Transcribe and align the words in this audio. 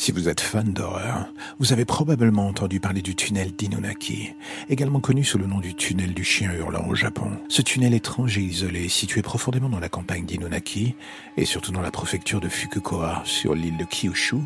Si 0.00 0.12
vous 0.12 0.28
êtes 0.28 0.40
fan 0.40 0.72
d'horreur, 0.72 1.26
vous 1.58 1.72
avez 1.72 1.84
probablement 1.84 2.46
entendu 2.46 2.78
parler 2.78 3.02
du 3.02 3.16
tunnel 3.16 3.50
d'Inunaki, 3.50 4.32
également 4.68 5.00
connu 5.00 5.24
sous 5.24 5.38
le 5.38 5.46
nom 5.46 5.58
du 5.58 5.74
tunnel 5.74 6.14
du 6.14 6.22
chien 6.22 6.52
hurlant 6.52 6.86
au 6.88 6.94
Japon. 6.94 7.32
Ce 7.48 7.62
tunnel 7.62 7.92
étrange 7.92 8.38
et 8.38 8.42
isolé, 8.42 8.88
situé 8.88 9.22
profondément 9.22 9.68
dans 9.68 9.80
la 9.80 9.88
campagne 9.88 10.24
d'Inunaki, 10.24 10.94
et 11.36 11.44
surtout 11.44 11.72
dans 11.72 11.80
la 11.80 11.90
préfecture 11.90 12.40
de 12.40 12.48
Fukuoka, 12.48 13.22
sur 13.24 13.56
l'île 13.56 13.76
de 13.76 13.84
Kyushu, 13.84 14.36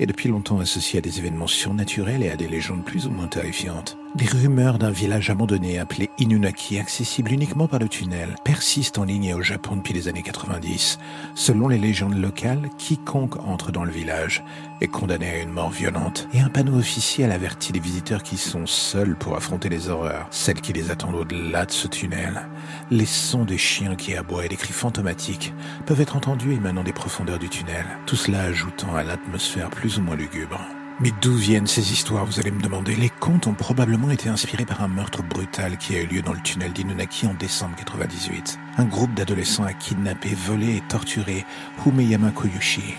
est 0.00 0.06
depuis 0.06 0.30
longtemps 0.30 0.60
associé 0.60 0.98
à 0.98 1.02
des 1.02 1.18
événements 1.18 1.46
surnaturels 1.46 2.22
et 2.22 2.30
à 2.30 2.36
des 2.36 2.48
légendes 2.48 2.82
plus 2.82 3.06
ou 3.06 3.10
moins 3.10 3.28
terrifiantes. 3.28 3.98
Des 4.14 4.26
rumeurs 4.26 4.78
d'un 4.78 4.90
village 4.90 5.28
abandonné 5.28 5.78
appelé 5.78 6.08
Inunaki, 6.18 6.78
accessible 6.78 7.32
uniquement 7.32 7.68
par 7.68 7.80
le 7.80 7.88
tunnel, 7.88 8.34
persistent 8.44 8.98
en 8.98 9.04
ligne 9.04 9.34
au 9.34 9.42
Japon 9.42 9.76
depuis 9.76 9.92
les 9.92 10.08
années 10.08 10.22
90. 10.22 10.98
Selon 11.34 11.68
les 11.68 11.76
légendes 11.76 12.16
locales, 12.16 12.70
quiconque 12.78 13.36
entre 13.46 13.72
dans 13.72 13.84
le 13.84 13.90
village 13.90 14.42
est 14.80 14.88
condamné 14.88 15.28
à 15.28 15.42
une 15.42 15.50
mort 15.50 15.70
violente, 15.70 16.28
et 16.32 16.40
un 16.40 16.48
panneau 16.48 16.78
officiel 16.78 17.30
avertit 17.30 17.72
les 17.72 17.80
visiteurs 17.80 18.22
qui 18.22 18.38
sont 18.38 18.66
seuls 18.66 19.16
pour 19.16 19.36
affronter 19.36 19.68
les 19.68 19.88
horreurs, 19.88 20.28
celles 20.30 20.60
qui 20.62 20.72
les 20.72 20.90
attendent 20.90 21.16
au-delà 21.16 21.66
de 21.66 21.72
ce 21.72 21.88
tunnel. 21.88 22.48
Les 22.90 23.06
sons 23.06 23.44
des 23.44 23.58
chiens 23.58 23.96
qui 23.96 24.14
aboient 24.14 24.46
et 24.46 24.48
des 24.48 24.56
cris 24.56 24.72
fantomatiques 24.72 25.52
peuvent 25.84 26.00
être 26.00 26.16
entendus 26.16 26.54
émanant 26.54 26.84
des 26.84 26.92
profondeurs 26.92 27.38
du 27.38 27.50
tunnel, 27.50 27.86
tout 28.06 28.16
cela 28.16 28.42
ajoutant 28.42 28.94
à 28.94 29.02
l'atmosphère 29.02 29.68
plus 29.68 29.98
ou 29.98 30.02
moins 30.02 30.16
lugubre. 30.16 30.60
Mais 30.98 31.12
d'où 31.20 31.34
viennent 31.34 31.66
ces 31.66 31.92
histoires, 31.92 32.24
vous 32.24 32.40
allez 32.40 32.50
me 32.50 32.62
demander? 32.62 32.96
Les 32.96 33.10
contes 33.10 33.46
ont 33.46 33.52
probablement 33.52 34.10
été 34.10 34.30
inspirés 34.30 34.64
par 34.64 34.80
un 34.80 34.88
meurtre 34.88 35.22
brutal 35.22 35.76
qui 35.76 35.94
a 35.94 36.00
eu 36.00 36.06
lieu 36.06 36.22
dans 36.22 36.32
le 36.32 36.40
tunnel 36.40 36.72
d'Inunaki 36.72 37.26
en 37.26 37.34
décembre 37.34 37.76
98. 37.76 38.58
Un 38.78 38.84
groupe 38.86 39.12
d'adolescents 39.12 39.64
a 39.64 39.74
kidnappé, 39.74 40.30
volé 40.34 40.76
et 40.76 40.82
torturé 40.88 41.44
Humeyama 41.84 42.30
Koyushi, 42.30 42.94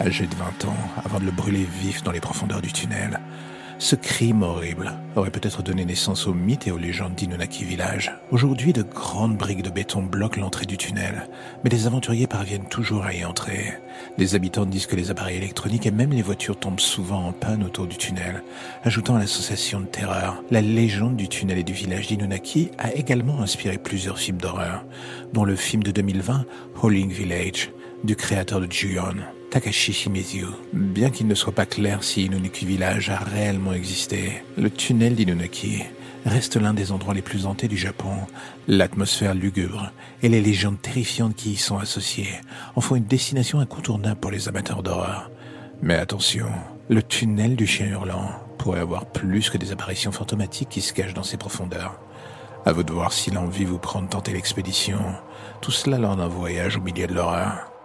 âgé 0.00 0.26
de 0.26 0.34
20 0.34 0.64
ans, 0.64 0.76
avant 1.04 1.20
de 1.20 1.24
le 1.24 1.30
brûler 1.30 1.68
vif 1.80 2.02
dans 2.02 2.10
les 2.10 2.18
profondeurs 2.18 2.62
du 2.62 2.72
tunnel. 2.72 3.20
Ce 3.78 3.94
crime 3.94 4.42
horrible 4.42 4.94
aurait 5.16 5.30
peut-être 5.30 5.62
donné 5.62 5.84
naissance 5.84 6.26
aux 6.26 6.32
mythes 6.32 6.66
et 6.66 6.70
aux 6.70 6.78
légendes 6.78 7.14
d'Inunaki 7.14 7.64
Village. 7.64 8.10
Aujourd'hui, 8.30 8.72
de 8.72 8.82
grandes 8.82 9.36
briques 9.36 9.62
de 9.62 9.68
béton 9.68 10.02
bloquent 10.02 10.40
l'entrée 10.40 10.64
du 10.64 10.78
tunnel, 10.78 11.28
mais 11.62 11.68
les 11.68 11.86
aventuriers 11.86 12.26
parviennent 12.26 12.68
toujours 12.68 13.04
à 13.04 13.12
y 13.12 13.22
entrer. 13.22 13.74
Les 14.16 14.34
habitants 14.34 14.64
disent 14.64 14.86
que 14.86 14.96
les 14.96 15.10
appareils 15.10 15.36
électroniques 15.36 15.84
et 15.84 15.90
même 15.90 16.12
les 16.12 16.22
voitures 16.22 16.58
tombent 16.58 16.80
souvent 16.80 17.26
en 17.26 17.32
panne 17.32 17.64
autour 17.64 17.86
du 17.86 17.98
tunnel, 17.98 18.42
ajoutant 18.82 19.16
à 19.16 19.18
l'association 19.18 19.80
de 19.80 19.86
terreur. 19.86 20.42
La 20.50 20.62
légende 20.62 21.16
du 21.16 21.28
tunnel 21.28 21.58
et 21.58 21.64
du 21.64 21.74
village 21.74 22.06
d'Inunaki 22.06 22.70
a 22.78 22.94
également 22.94 23.42
inspiré 23.42 23.76
plusieurs 23.76 24.18
films 24.18 24.38
d'horreur, 24.38 24.86
dont 25.34 25.44
le 25.44 25.54
film 25.54 25.82
de 25.82 25.90
2020, 25.90 26.46
Howling 26.82 27.10
Village, 27.10 27.70
du 28.04 28.16
créateur 28.16 28.60
de 28.60 28.72
Ju-on. 28.72 29.35
Takashi. 29.50 30.10
Bien 30.72 31.10
qu'il 31.10 31.26
ne 31.26 31.34
soit 31.34 31.54
pas 31.54 31.66
clair 31.66 32.02
si 32.02 32.24
Inunaki 32.24 32.66
Village 32.66 33.10
a 33.10 33.16
réellement 33.16 33.72
existé, 33.72 34.42
le 34.56 34.70
tunnel 34.70 35.14
d'Inunaki 35.14 35.84
reste 36.24 36.56
l'un 36.56 36.74
des 36.74 36.92
endroits 36.92 37.14
les 37.14 37.22
plus 37.22 37.46
hantés 37.46 37.68
du 37.68 37.76
Japon. 37.76 38.12
L'atmosphère 38.68 39.34
lugubre 39.34 39.92
et 40.22 40.28
les 40.28 40.40
légendes 40.40 40.80
terrifiantes 40.80 41.36
qui 41.36 41.52
y 41.52 41.56
sont 41.56 41.78
associées 41.78 42.40
en 42.74 42.80
font 42.80 42.96
une 42.96 43.04
destination 43.04 43.60
incontournable 43.60 44.20
pour 44.20 44.30
les 44.30 44.48
amateurs 44.48 44.82
d'horreur. 44.82 45.30
Mais 45.82 45.94
attention, 45.94 46.48
le 46.88 47.02
tunnel 47.02 47.56
du 47.56 47.66
chien 47.66 47.86
hurlant 47.86 48.30
pourrait 48.58 48.80
avoir 48.80 49.06
plus 49.06 49.50
que 49.50 49.58
des 49.58 49.72
apparitions 49.72 50.12
fantomatiques 50.12 50.70
qui 50.70 50.80
se 50.80 50.92
cachent 50.92 51.14
dans 51.14 51.22
ses 51.22 51.36
profondeurs. 51.36 52.00
À 52.64 52.72
vous 52.72 52.82
de 52.82 52.92
voir 52.92 53.12
si 53.12 53.30
l'envie 53.30 53.64
vous 53.64 53.78
prend 53.78 54.02
de 54.02 54.08
tenter 54.08 54.32
l'expédition. 54.32 54.98
Tout 55.60 55.70
cela 55.70 55.98
lors 55.98 56.16
d'un 56.16 56.28
voyage 56.28 56.76
au 56.76 56.80
milieu 56.80 57.06
de 57.06 57.14
l'horreur. 57.14 57.75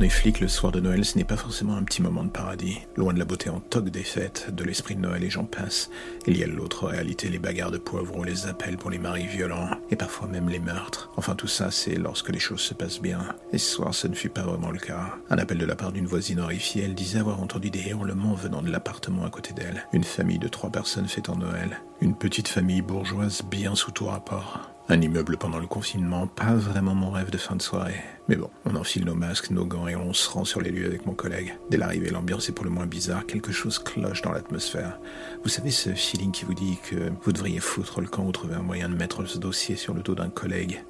Quand 0.00 0.04
on 0.04 0.08
est 0.08 0.08
flic 0.08 0.40
le 0.40 0.48
soir 0.48 0.72
de 0.72 0.80
Noël, 0.80 1.04
ce 1.04 1.18
n'est 1.18 1.24
pas 1.24 1.36
forcément 1.36 1.76
un 1.76 1.82
petit 1.82 2.00
moment 2.00 2.24
de 2.24 2.30
paradis. 2.30 2.78
Loin 2.96 3.12
de 3.12 3.18
la 3.18 3.26
beauté 3.26 3.50
en 3.50 3.60
toque 3.60 3.90
des 3.90 4.02
fêtes, 4.02 4.48
de 4.50 4.64
l'esprit 4.64 4.94
de 4.94 5.00
Noël 5.02 5.22
et 5.22 5.28
j'en 5.28 5.44
passe, 5.44 5.90
il 6.26 6.38
y 6.38 6.42
a 6.42 6.46
l'autre 6.46 6.86
réalité, 6.86 7.28
les 7.28 7.38
bagarres 7.38 7.70
de 7.70 7.76
poivrons, 7.76 8.22
les 8.22 8.46
appels 8.46 8.78
pour 8.78 8.88
les 8.88 8.98
maris 8.98 9.26
violents, 9.26 9.68
et 9.90 9.96
parfois 9.96 10.26
même 10.26 10.48
les 10.48 10.58
meurtres. 10.58 11.10
Enfin 11.18 11.34
tout 11.34 11.48
ça, 11.48 11.70
c'est 11.70 11.96
lorsque 11.96 12.30
les 12.30 12.38
choses 12.38 12.62
se 12.62 12.72
passent 12.72 13.02
bien. 13.02 13.20
Et 13.52 13.58
ce 13.58 13.74
soir, 13.74 13.94
ce 13.94 14.08
ne 14.08 14.14
fut 14.14 14.30
pas 14.30 14.40
vraiment 14.40 14.70
le 14.70 14.78
cas. 14.78 15.18
Un 15.28 15.36
appel 15.36 15.58
de 15.58 15.66
la 15.66 15.76
part 15.76 15.92
d'une 15.92 16.06
voisine 16.06 16.40
horrifiée, 16.40 16.84
elle 16.84 16.94
disait 16.94 17.18
avoir 17.18 17.42
entendu 17.42 17.68
des 17.68 17.90
hurlements 17.90 18.32
venant 18.32 18.62
de 18.62 18.70
l'appartement 18.70 19.26
à 19.26 19.30
côté 19.30 19.52
d'elle. 19.52 19.86
Une 19.92 20.04
famille 20.04 20.38
de 20.38 20.48
trois 20.48 20.70
personnes 20.70 21.08
fêtant 21.08 21.36
Noël. 21.36 21.78
Une 22.00 22.16
petite 22.16 22.48
famille 22.48 22.80
bourgeoise 22.80 23.42
bien 23.50 23.74
sous 23.74 23.90
tout 23.90 24.06
rapport. 24.06 24.70
Un 24.92 25.00
immeuble 25.00 25.36
pendant 25.36 25.60
le 25.60 25.68
confinement, 25.68 26.26
pas 26.26 26.52
vraiment 26.52 26.96
mon 26.96 27.12
rêve 27.12 27.30
de 27.30 27.38
fin 27.38 27.54
de 27.54 27.62
soirée. 27.62 28.02
Mais 28.26 28.34
bon, 28.34 28.50
on 28.64 28.74
enfile 28.74 29.04
nos 29.04 29.14
masques, 29.14 29.52
nos 29.52 29.64
gants 29.64 29.86
et 29.86 29.94
on 29.94 30.12
se 30.12 30.28
rend 30.28 30.44
sur 30.44 30.60
les 30.60 30.72
lieux 30.72 30.86
avec 30.86 31.06
mon 31.06 31.14
collègue. 31.14 31.54
Dès 31.70 31.76
l'arrivée, 31.76 32.10
l'ambiance 32.10 32.48
est 32.48 32.52
pour 32.52 32.64
le 32.64 32.72
moins 32.72 32.86
bizarre, 32.86 33.24
quelque 33.24 33.52
chose 33.52 33.78
cloche 33.78 34.20
dans 34.22 34.32
l'atmosphère. 34.32 34.98
Vous 35.44 35.48
savez 35.48 35.70
ce 35.70 35.90
feeling 35.90 36.32
qui 36.32 36.44
vous 36.44 36.54
dit 36.54 36.76
que 36.82 37.12
vous 37.22 37.30
devriez 37.30 37.60
foutre 37.60 38.00
le 38.00 38.08
camp 38.08 38.26
ou 38.26 38.32
trouver 38.32 38.56
un 38.56 38.62
moyen 38.62 38.88
de 38.88 38.96
mettre 38.96 39.24
ce 39.26 39.38
dossier 39.38 39.76
sur 39.76 39.94
le 39.94 40.02
dos 40.02 40.16
d'un 40.16 40.28
collègue 40.28 40.84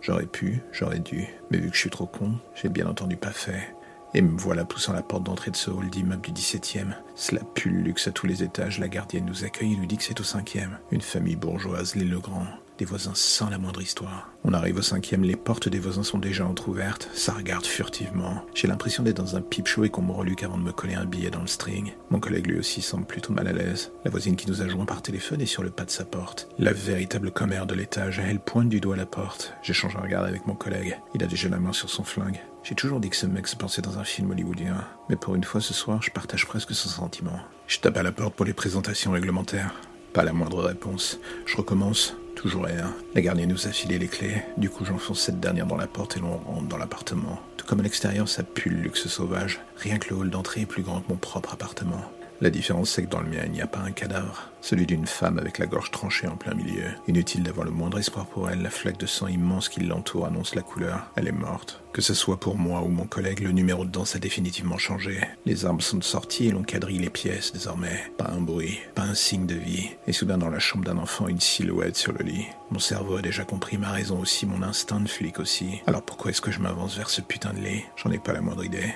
J'aurais 0.00 0.24
pu, 0.24 0.62
j'aurais 0.72 1.00
dû, 1.00 1.26
mais 1.50 1.58
vu 1.58 1.68
que 1.68 1.74
je 1.74 1.80
suis 1.80 1.90
trop 1.90 2.06
con, 2.06 2.32
j'ai 2.54 2.70
bien 2.70 2.86
entendu 2.86 3.18
pas 3.18 3.32
fait. 3.32 3.74
Et 4.14 4.22
me 4.22 4.38
voilà 4.38 4.64
poussant 4.64 4.94
la 4.94 5.02
porte 5.02 5.24
d'entrée 5.24 5.50
de 5.50 5.56
ce 5.56 5.70
hall 5.70 5.90
d'immeuble 5.90 6.22
du 6.22 6.32
17e. 6.32 6.94
Cela 7.14 7.42
pue 7.54 7.68
le 7.68 7.82
luxe 7.82 8.08
à 8.08 8.12
tous 8.12 8.26
les 8.26 8.42
étages, 8.42 8.78
la 8.78 8.88
gardienne 8.88 9.26
nous 9.26 9.44
accueille 9.44 9.74
et 9.74 9.76
nous 9.76 9.84
dit 9.84 9.98
que 9.98 10.04
c'est 10.04 10.20
au 10.20 10.24
cinquième. 10.24 10.78
Une 10.90 11.02
famille 11.02 11.36
bourgeoise, 11.36 11.96
les 11.96 12.06
Legrand 12.06 12.46
des 12.78 12.84
voisins 12.84 13.12
sans 13.14 13.50
la 13.50 13.58
moindre 13.58 13.82
histoire. 13.82 14.30
On 14.44 14.52
arrive 14.52 14.78
au 14.78 14.82
cinquième, 14.82 15.22
les 15.22 15.36
portes 15.36 15.68
des 15.68 15.78
voisins 15.78 16.02
sont 16.02 16.18
déjà 16.18 16.46
entrouvertes, 16.46 17.08
ça 17.14 17.32
regarde 17.32 17.64
furtivement. 17.64 18.44
J'ai 18.54 18.68
l'impression 18.68 19.02
d'être 19.02 19.22
dans 19.22 19.36
un 19.36 19.40
pipe 19.40 19.68
show 19.68 19.84
et 19.84 19.90
qu'on 19.90 20.02
me 20.02 20.12
reluque 20.12 20.42
avant 20.42 20.58
de 20.58 20.62
me 20.62 20.72
coller 20.72 20.94
un 20.94 21.04
billet 21.04 21.30
dans 21.30 21.40
le 21.40 21.46
string. 21.46 21.92
Mon 22.10 22.20
collègue 22.20 22.46
lui 22.46 22.58
aussi 22.58 22.82
semble 22.82 23.06
plutôt 23.06 23.32
mal 23.32 23.48
à 23.48 23.52
l'aise. 23.52 23.92
La 24.04 24.10
voisine 24.10 24.36
qui 24.36 24.48
nous 24.48 24.62
a 24.62 24.68
joint 24.68 24.84
par 24.84 25.02
téléphone 25.02 25.40
est 25.40 25.46
sur 25.46 25.62
le 25.62 25.70
pas 25.70 25.84
de 25.84 25.90
sa 25.90 26.04
porte. 26.04 26.48
La 26.58 26.72
véritable 26.72 27.30
commère 27.30 27.66
de 27.66 27.74
l'étage, 27.74 28.18
elle 28.18 28.40
pointe 28.40 28.68
du 28.68 28.80
doigt 28.80 28.96
la 28.96 29.06
porte. 29.06 29.54
J'échange 29.62 29.96
un 29.96 30.00
regard 30.00 30.24
avec 30.24 30.46
mon 30.46 30.54
collègue. 30.54 30.98
Il 31.14 31.22
a 31.22 31.26
déjà 31.26 31.48
la 31.48 31.58
main 31.58 31.72
sur 31.72 31.90
son 31.90 32.04
flingue. 32.04 32.40
J'ai 32.64 32.74
toujours 32.74 33.00
dit 33.00 33.10
que 33.10 33.16
ce 33.16 33.26
mec 33.26 33.48
se 33.48 33.56
pensait 33.56 33.82
dans 33.82 33.98
un 33.98 34.04
film 34.04 34.30
hollywoodien, 34.30 34.84
mais 35.08 35.16
pour 35.16 35.34
une 35.34 35.44
fois 35.44 35.60
ce 35.60 35.74
soir, 35.74 36.00
je 36.00 36.10
partage 36.10 36.46
presque 36.46 36.74
son 36.74 36.88
sentiment. 36.88 37.40
Je 37.66 37.80
tape 37.80 37.96
à 37.96 38.02
la 38.02 38.12
porte 38.12 38.34
pour 38.34 38.46
les 38.46 38.52
présentations 38.52 39.12
réglementaires. 39.12 39.74
Pas 40.12 40.24
la 40.24 40.32
moindre 40.32 40.62
réponse. 40.62 41.18
Je 41.46 41.56
recommence. 41.56 42.14
Toujours 42.42 42.64
rien. 42.64 42.92
La 43.14 43.20
gardienne 43.20 43.50
nous 43.50 43.68
a 43.68 43.70
filé 43.70 44.00
les 44.00 44.08
clés. 44.08 44.42
Du 44.56 44.68
coup, 44.68 44.84
j'enfonce 44.84 45.20
cette 45.20 45.38
dernière 45.38 45.64
dans 45.64 45.76
la 45.76 45.86
porte 45.86 46.16
et 46.16 46.20
l'on 46.20 46.38
rentre 46.38 46.66
dans 46.66 46.76
l'appartement. 46.76 47.38
Tout 47.56 47.64
comme 47.64 47.78
à 47.78 47.84
l'extérieur, 47.84 48.28
ça 48.28 48.42
pue 48.42 48.68
le 48.68 48.78
luxe 48.78 49.06
sauvage. 49.06 49.60
Rien 49.76 50.00
que 50.00 50.10
le 50.10 50.16
hall 50.16 50.30
d'entrée 50.30 50.62
est 50.62 50.66
plus 50.66 50.82
grand 50.82 51.02
que 51.02 51.08
mon 51.08 51.16
propre 51.18 51.54
appartement. 51.54 52.02
La 52.42 52.50
différence, 52.50 52.90
c'est 52.90 53.04
que 53.04 53.08
dans 53.08 53.20
le 53.20 53.30
mien, 53.30 53.42
il 53.46 53.52
n'y 53.52 53.60
a 53.60 53.68
pas 53.68 53.78
un 53.78 53.92
cadavre. 53.92 54.50
Celui 54.60 54.84
d'une 54.84 55.06
femme 55.06 55.38
avec 55.38 55.58
la 55.58 55.66
gorge 55.66 55.92
tranchée 55.92 56.26
en 56.26 56.34
plein 56.34 56.54
milieu. 56.54 56.88
Inutile 57.06 57.44
d'avoir 57.44 57.64
le 57.64 57.70
moindre 57.70 58.00
espoir 58.00 58.26
pour 58.26 58.50
elle, 58.50 58.62
la 58.62 58.70
flaque 58.70 58.98
de 58.98 59.06
sang 59.06 59.28
immense 59.28 59.68
qui 59.68 59.78
l'entoure 59.78 60.26
annonce 60.26 60.56
la 60.56 60.62
couleur. 60.62 61.06
Elle 61.14 61.28
est 61.28 61.32
morte. 61.32 61.84
Que 61.92 62.02
ce 62.02 62.14
soit 62.14 62.40
pour 62.40 62.58
moi 62.58 62.82
ou 62.82 62.88
mon 62.88 63.06
collègue, 63.06 63.44
le 63.44 63.52
numéro 63.52 63.84
de 63.84 63.90
danse 63.90 64.16
a 64.16 64.18
définitivement 64.18 64.76
changé. 64.76 65.20
Les 65.46 65.66
armes 65.66 65.80
sont 65.80 66.00
sorties 66.00 66.48
et 66.48 66.50
l'on 66.50 66.64
quadrille 66.64 66.98
les 66.98 67.10
pièces 67.10 67.52
désormais. 67.52 68.10
Pas 68.18 68.32
un 68.32 68.40
bruit, 68.40 68.80
pas 68.96 69.02
un 69.02 69.14
signe 69.14 69.46
de 69.46 69.54
vie. 69.54 69.90
Et 70.08 70.12
soudain, 70.12 70.38
dans 70.38 70.50
la 70.50 70.58
chambre 70.58 70.84
d'un 70.84 70.98
enfant, 70.98 71.28
une 71.28 71.38
silhouette 71.38 71.96
sur 71.96 72.12
le 72.12 72.24
lit. 72.24 72.46
Mon 72.72 72.80
cerveau 72.80 73.18
a 73.18 73.22
déjà 73.22 73.44
compris 73.44 73.78
ma 73.78 73.92
raison 73.92 74.18
aussi, 74.18 74.46
mon 74.46 74.64
instinct 74.64 74.98
de 74.98 75.08
flic 75.08 75.38
aussi. 75.38 75.80
Alors 75.86 76.02
pourquoi 76.02 76.32
est-ce 76.32 76.40
que 76.40 76.50
je 76.50 76.58
m'avance 76.58 76.96
vers 76.96 77.10
ce 77.10 77.20
putain 77.20 77.52
de 77.52 77.60
lit? 77.60 77.84
J'en 77.94 78.10
ai 78.10 78.18
pas 78.18 78.32
la 78.32 78.40
moindre 78.40 78.64
idée. 78.64 78.92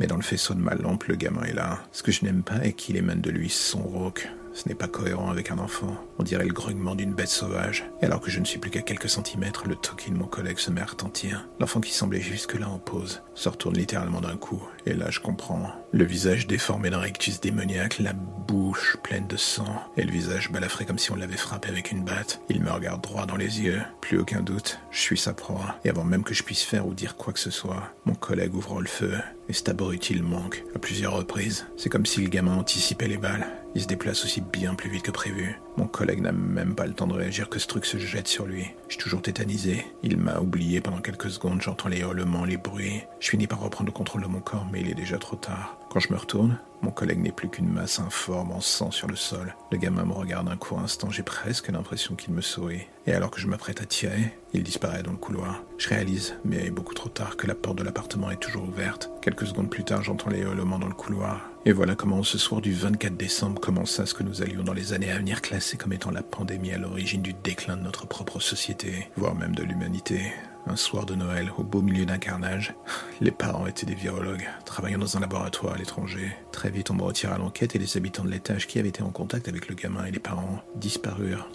Mais 0.00 0.06
dans 0.06 0.16
le 0.16 0.22
faisceau 0.22 0.54
de 0.54 0.60
ma 0.60 0.74
lampe, 0.74 1.04
le 1.04 1.14
gamin 1.14 1.42
est 1.42 1.52
là. 1.52 1.78
Ce 1.92 2.02
que 2.02 2.10
je 2.10 2.24
n'aime 2.24 2.42
pas 2.42 2.64
est 2.64 2.72
qu'il 2.72 2.96
émane 2.96 3.20
de 3.20 3.30
lui 3.30 3.50
son 3.50 3.82
rauque. 3.82 4.30
Ce 4.54 4.66
n'est 4.66 4.74
pas 4.74 4.88
cohérent 4.88 5.30
avec 5.30 5.50
un 5.50 5.58
enfant. 5.58 5.94
On 6.20 6.22
dirait 6.22 6.44
le 6.44 6.52
grognement 6.52 6.94
d'une 6.94 7.14
bête 7.14 7.30
sauvage. 7.30 7.86
Et 8.02 8.04
alors 8.04 8.20
que 8.20 8.30
je 8.30 8.40
ne 8.40 8.44
suis 8.44 8.58
plus 8.58 8.70
qu'à 8.70 8.82
quelques 8.82 9.08
centimètres, 9.08 9.66
le 9.66 9.74
toki 9.74 10.10
de 10.10 10.18
mon 10.18 10.26
collègue 10.26 10.58
se 10.58 10.70
met 10.70 10.82
à 10.82 10.84
retentir. 10.84 11.48
L'enfant 11.58 11.80
qui 11.80 11.94
semblait 11.94 12.20
jusque-là 12.20 12.68
en 12.68 12.78
pause 12.78 13.22
se 13.34 13.48
retourne 13.48 13.78
littéralement 13.78 14.20
d'un 14.20 14.36
coup. 14.36 14.62
Et 14.84 14.92
là, 14.92 15.06
je 15.08 15.20
comprends. 15.20 15.72
Le 15.92 16.04
visage 16.04 16.46
déformé 16.46 16.90
d'un 16.90 16.98
rectus 16.98 17.40
démoniaque, 17.40 18.00
la 18.00 18.12
bouche 18.12 18.98
pleine 19.02 19.28
de 19.28 19.38
sang, 19.38 19.80
et 19.96 20.02
le 20.02 20.12
visage 20.12 20.52
balafré 20.52 20.84
comme 20.84 20.98
si 20.98 21.10
on 21.10 21.16
l'avait 21.16 21.38
frappé 21.38 21.70
avec 21.70 21.90
une 21.90 22.04
batte. 22.04 22.42
Il 22.50 22.60
me 22.60 22.70
regarde 22.70 23.00
droit 23.00 23.24
dans 23.24 23.36
les 23.36 23.62
yeux. 23.62 23.80
Plus 24.02 24.18
aucun 24.18 24.42
doute, 24.42 24.78
je 24.90 25.00
suis 25.00 25.16
sa 25.16 25.32
proie. 25.32 25.76
Et 25.86 25.88
avant 25.88 26.04
même 26.04 26.22
que 26.22 26.34
je 26.34 26.42
puisse 26.42 26.64
faire 26.64 26.86
ou 26.86 26.92
dire 26.92 27.16
quoi 27.16 27.32
que 27.32 27.40
ce 27.40 27.50
soit, 27.50 27.94
mon 28.04 28.14
collègue 28.14 28.54
ouvre 28.54 28.82
le 28.82 28.88
feu 28.88 29.14
et 29.50 29.52
cet 29.52 29.68
abruti 29.68 30.14
manque 30.20 30.62
à 30.76 30.78
plusieurs 30.78 31.14
reprises. 31.14 31.66
C'est 31.76 31.88
comme 31.88 32.06
si 32.06 32.20
le 32.20 32.28
gamin 32.28 32.56
anticipait 32.56 33.08
les 33.08 33.16
balles. 33.16 33.48
Il 33.74 33.82
se 33.82 33.88
déplace 33.88 34.24
aussi 34.24 34.40
bien 34.40 34.74
plus 34.74 34.90
vite 34.90 35.02
que 35.02 35.10
prévu. 35.10 35.58
Mon 35.76 35.86
collègue 35.86 36.20
n'a 36.20 36.32
même 36.32 36.74
pas 36.74 36.86
le 36.86 36.92
temps 36.92 37.06
de 37.06 37.14
réagir 37.14 37.48
que 37.48 37.58
ce 37.58 37.66
truc 37.66 37.86
se 37.86 37.98
jette 37.98 38.28
sur 38.28 38.46
lui. 38.46 38.66
Je 38.88 38.94
suis 38.94 39.02
toujours 39.02 39.22
tétanisé. 39.22 39.84
Il 40.02 40.16
m'a 40.16 40.40
oublié 40.40 40.80
pendant 40.80 41.00
quelques 41.00 41.30
secondes, 41.30 41.62
j'entends 41.62 41.88
les 41.88 42.00
hurlements, 42.00 42.44
les 42.44 42.56
bruits. 42.56 43.02
Je 43.20 43.30
finis 43.30 43.46
par 43.46 43.60
reprendre 43.60 43.86
le 43.88 43.92
contrôle 43.92 44.22
de 44.22 44.26
mon 44.26 44.40
corps, 44.40 44.66
mais 44.72 44.80
il 44.80 44.90
est 44.90 44.94
déjà 44.94 45.18
trop 45.18 45.36
tard. 45.36 45.78
Quand 45.90 46.00
je 46.00 46.12
me 46.12 46.18
retourne, 46.18 46.58
mon 46.82 46.90
collègue 46.90 47.20
n'est 47.20 47.32
plus 47.32 47.48
qu'une 47.48 47.68
masse 47.68 47.98
informe 47.98 48.52
en 48.52 48.60
sang 48.60 48.90
sur 48.90 49.06
le 49.06 49.16
sol. 49.16 49.54
Le 49.70 49.76
gamin 49.76 50.04
me 50.04 50.12
regarde 50.12 50.48
un 50.48 50.56
court 50.56 50.80
instant, 50.80 51.10
j'ai 51.10 51.22
presque 51.22 51.68
l'impression 51.68 52.14
qu'il 52.14 52.32
me 52.32 52.40
sourit. 52.40 52.86
Et 53.06 53.12
alors 53.12 53.30
que 53.30 53.40
je 53.40 53.46
m'apprête 53.46 53.82
à 53.82 53.86
tirer, 53.86 54.34
il 54.54 54.62
disparaît 54.62 55.02
dans 55.02 55.12
le 55.12 55.18
couloir. 55.18 55.62
Je 55.78 55.88
réalise, 55.88 56.36
mais 56.44 56.70
beaucoup 56.70 56.94
trop 56.94 57.08
tard, 57.08 57.36
que 57.36 57.46
la 57.46 57.54
porte 57.54 57.78
de 57.78 57.84
l'appartement 57.84 58.30
est 58.30 58.40
toujours 58.40 58.64
ouverte. 58.64 59.10
Quelques 59.20 59.46
secondes 59.46 59.70
plus 59.70 59.84
tard, 59.84 60.02
j'entends 60.02 60.30
les 60.30 60.40
hurlements 60.40 60.78
dans 60.78 60.88
le 60.88 60.94
couloir. 60.94 61.49
Et 61.66 61.72
voilà 61.72 61.94
comment 61.94 62.22
ce 62.22 62.38
soir 62.38 62.62
du 62.62 62.72
24 62.72 63.18
décembre 63.18 63.60
commença 63.60 64.06
ce 64.06 64.14
que 64.14 64.22
nous 64.22 64.40
allions 64.40 64.62
dans 64.62 64.72
les 64.72 64.94
années 64.94 65.12
à 65.12 65.18
venir 65.18 65.42
classer 65.42 65.76
comme 65.76 65.92
étant 65.92 66.10
la 66.10 66.22
pandémie 66.22 66.72
à 66.72 66.78
l'origine 66.78 67.20
du 67.20 67.34
déclin 67.34 67.76
de 67.76 67.82
notre 67.82 68.06
propre 68.06 68.40
société, 68.40 69.08
voire 69.16 69.34
même 69.34 69.54
de 69.54 69.62
l'humanité. 69.62 70.32
Un 70.66 70.76
soir 70.76 71.04
de 71.04 71.14
Noël, 71.14 71.50
au 71.58 71.62
beau 71.62 71.82
milieu 71.82 72.06
d'un 72.06 72.16
carnage, 72.16 72.74
les 73.20 73.30
parents 73.30 73.66
étaient 73.66 73.84
des 73.84 73.94
virologues, 73.94 74.48
travaillant 74.64 74.98
dans 74.98 75.18
un 75.18 75.20
laboratoire 75.20 75.74
à 75.74 75.76
l'étranger. 75.76 76.34
Très 76.50 76.70
vite, 76.70 76.90
on 76.90 76.94
me 76.94 77.02
retira 77.02 77.36
l'enquête 77.36 77.76
et 77.76 77.78
les 77.78 77.98
habitants 77.98 78.24
de 78.24 78.30
l'étage 78.30 78.66
qui 78.66 78.78
avaient 78.78 78.88
été 78.88 79.02
en 79.02 79.10
contact 79.10 79.46
avec 79.46 79.68
le 79.68 79.74
gamin 79.74 80.06
et 80.06 80.10
les 80.10 80.18
parents 80.18 80.62
disparurent. 80.76 81.46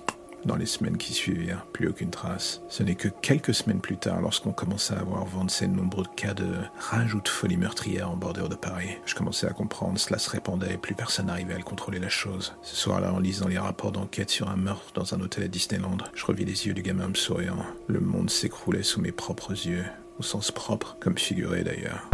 Dans 0.46 0.56
les 0.56 0.68
semaines 0.68 0.98
qui 0.98 1.14
suivirent, 1.14 1.66
plus 1.74 1.88
aucune 1.88 2.12
trace. 2.12 2.62
Ce 2.70 2.84
n'est 2.84 2.94
que 2.94 3.08
quelques 3.08 3.56
semaines 3.56 3.82
plus 3.82 3.98
tard, 3.98 4.22
lorsqu'on 4.22 4.52
commença 4.52 4.96
à 4.96 5.00
avoir 5.00 5.26
vent 5.26 5.44
de 5.44 5.50
ces 5.50 5.68
nombreux 5.68 6.06
cas 6.16 6.36
de 6.36 6.46
rage 6.78 7.16
ou 7.16 7.22
de 7.22 7.28
folie 7.28 7.58
meurtrière 7.58 8.12
en 8.12 8.16
bordure 8.16 8.48
de 8.48 8.56
Paris, 8.56 8.98
je 9.08 9.16
commençais 9.16 9.48
à 9.48 9.54
comprendre, 9.54 9.98
cela 9.98 10.20
se 10.20 10.30
répandait 10.30 10.78
plus 10.78 10.94
personne 10.94 11.26
n'arrivait 11.26 11.56
à 11.56 11.58
le 11.58 11.64
contrôler 11.64 11.98
la 11.98 12.10
chose. 12.10 12.54
Ce 12.62 12.76
soir-là, 12.76 13.12
en 13.12 13.20
lisant 13.20 13.48
les 13.48 13.58
rapports 13.58 13.92
d'enquête 13.92 14.30
sur 14.30 14.50
un 14.50 14.56
meurtre 14.56 14.92
dans 14.94 15.16
un 15.16 15.22
hôtel 15.22 15.46
à 15.46 15.48
Disneyland, 15.48 15.98
je 16.14 16.26
revis 16.26 16.46
les 16.46 16.68
yeux 16.68 16.74
du 16.74 16.84
gamin 16.84 17.08
me 17.08 17.16
souriant. 17.16 17.66
Le 17.88 18.00
monde 18.00 18.30
s'écroulait 18.30 18.84
sous 18.84 19.02
mes 19.02 19.12
propres 19.12 19.54
yeux, 19.54 19.86
au 20.20 20.24
sens 20.24 20.52
propre, 20.52 20.96
comme 21.00 21.18
figuré 21.18 21.64
d'ailleurs. 21.64 22.08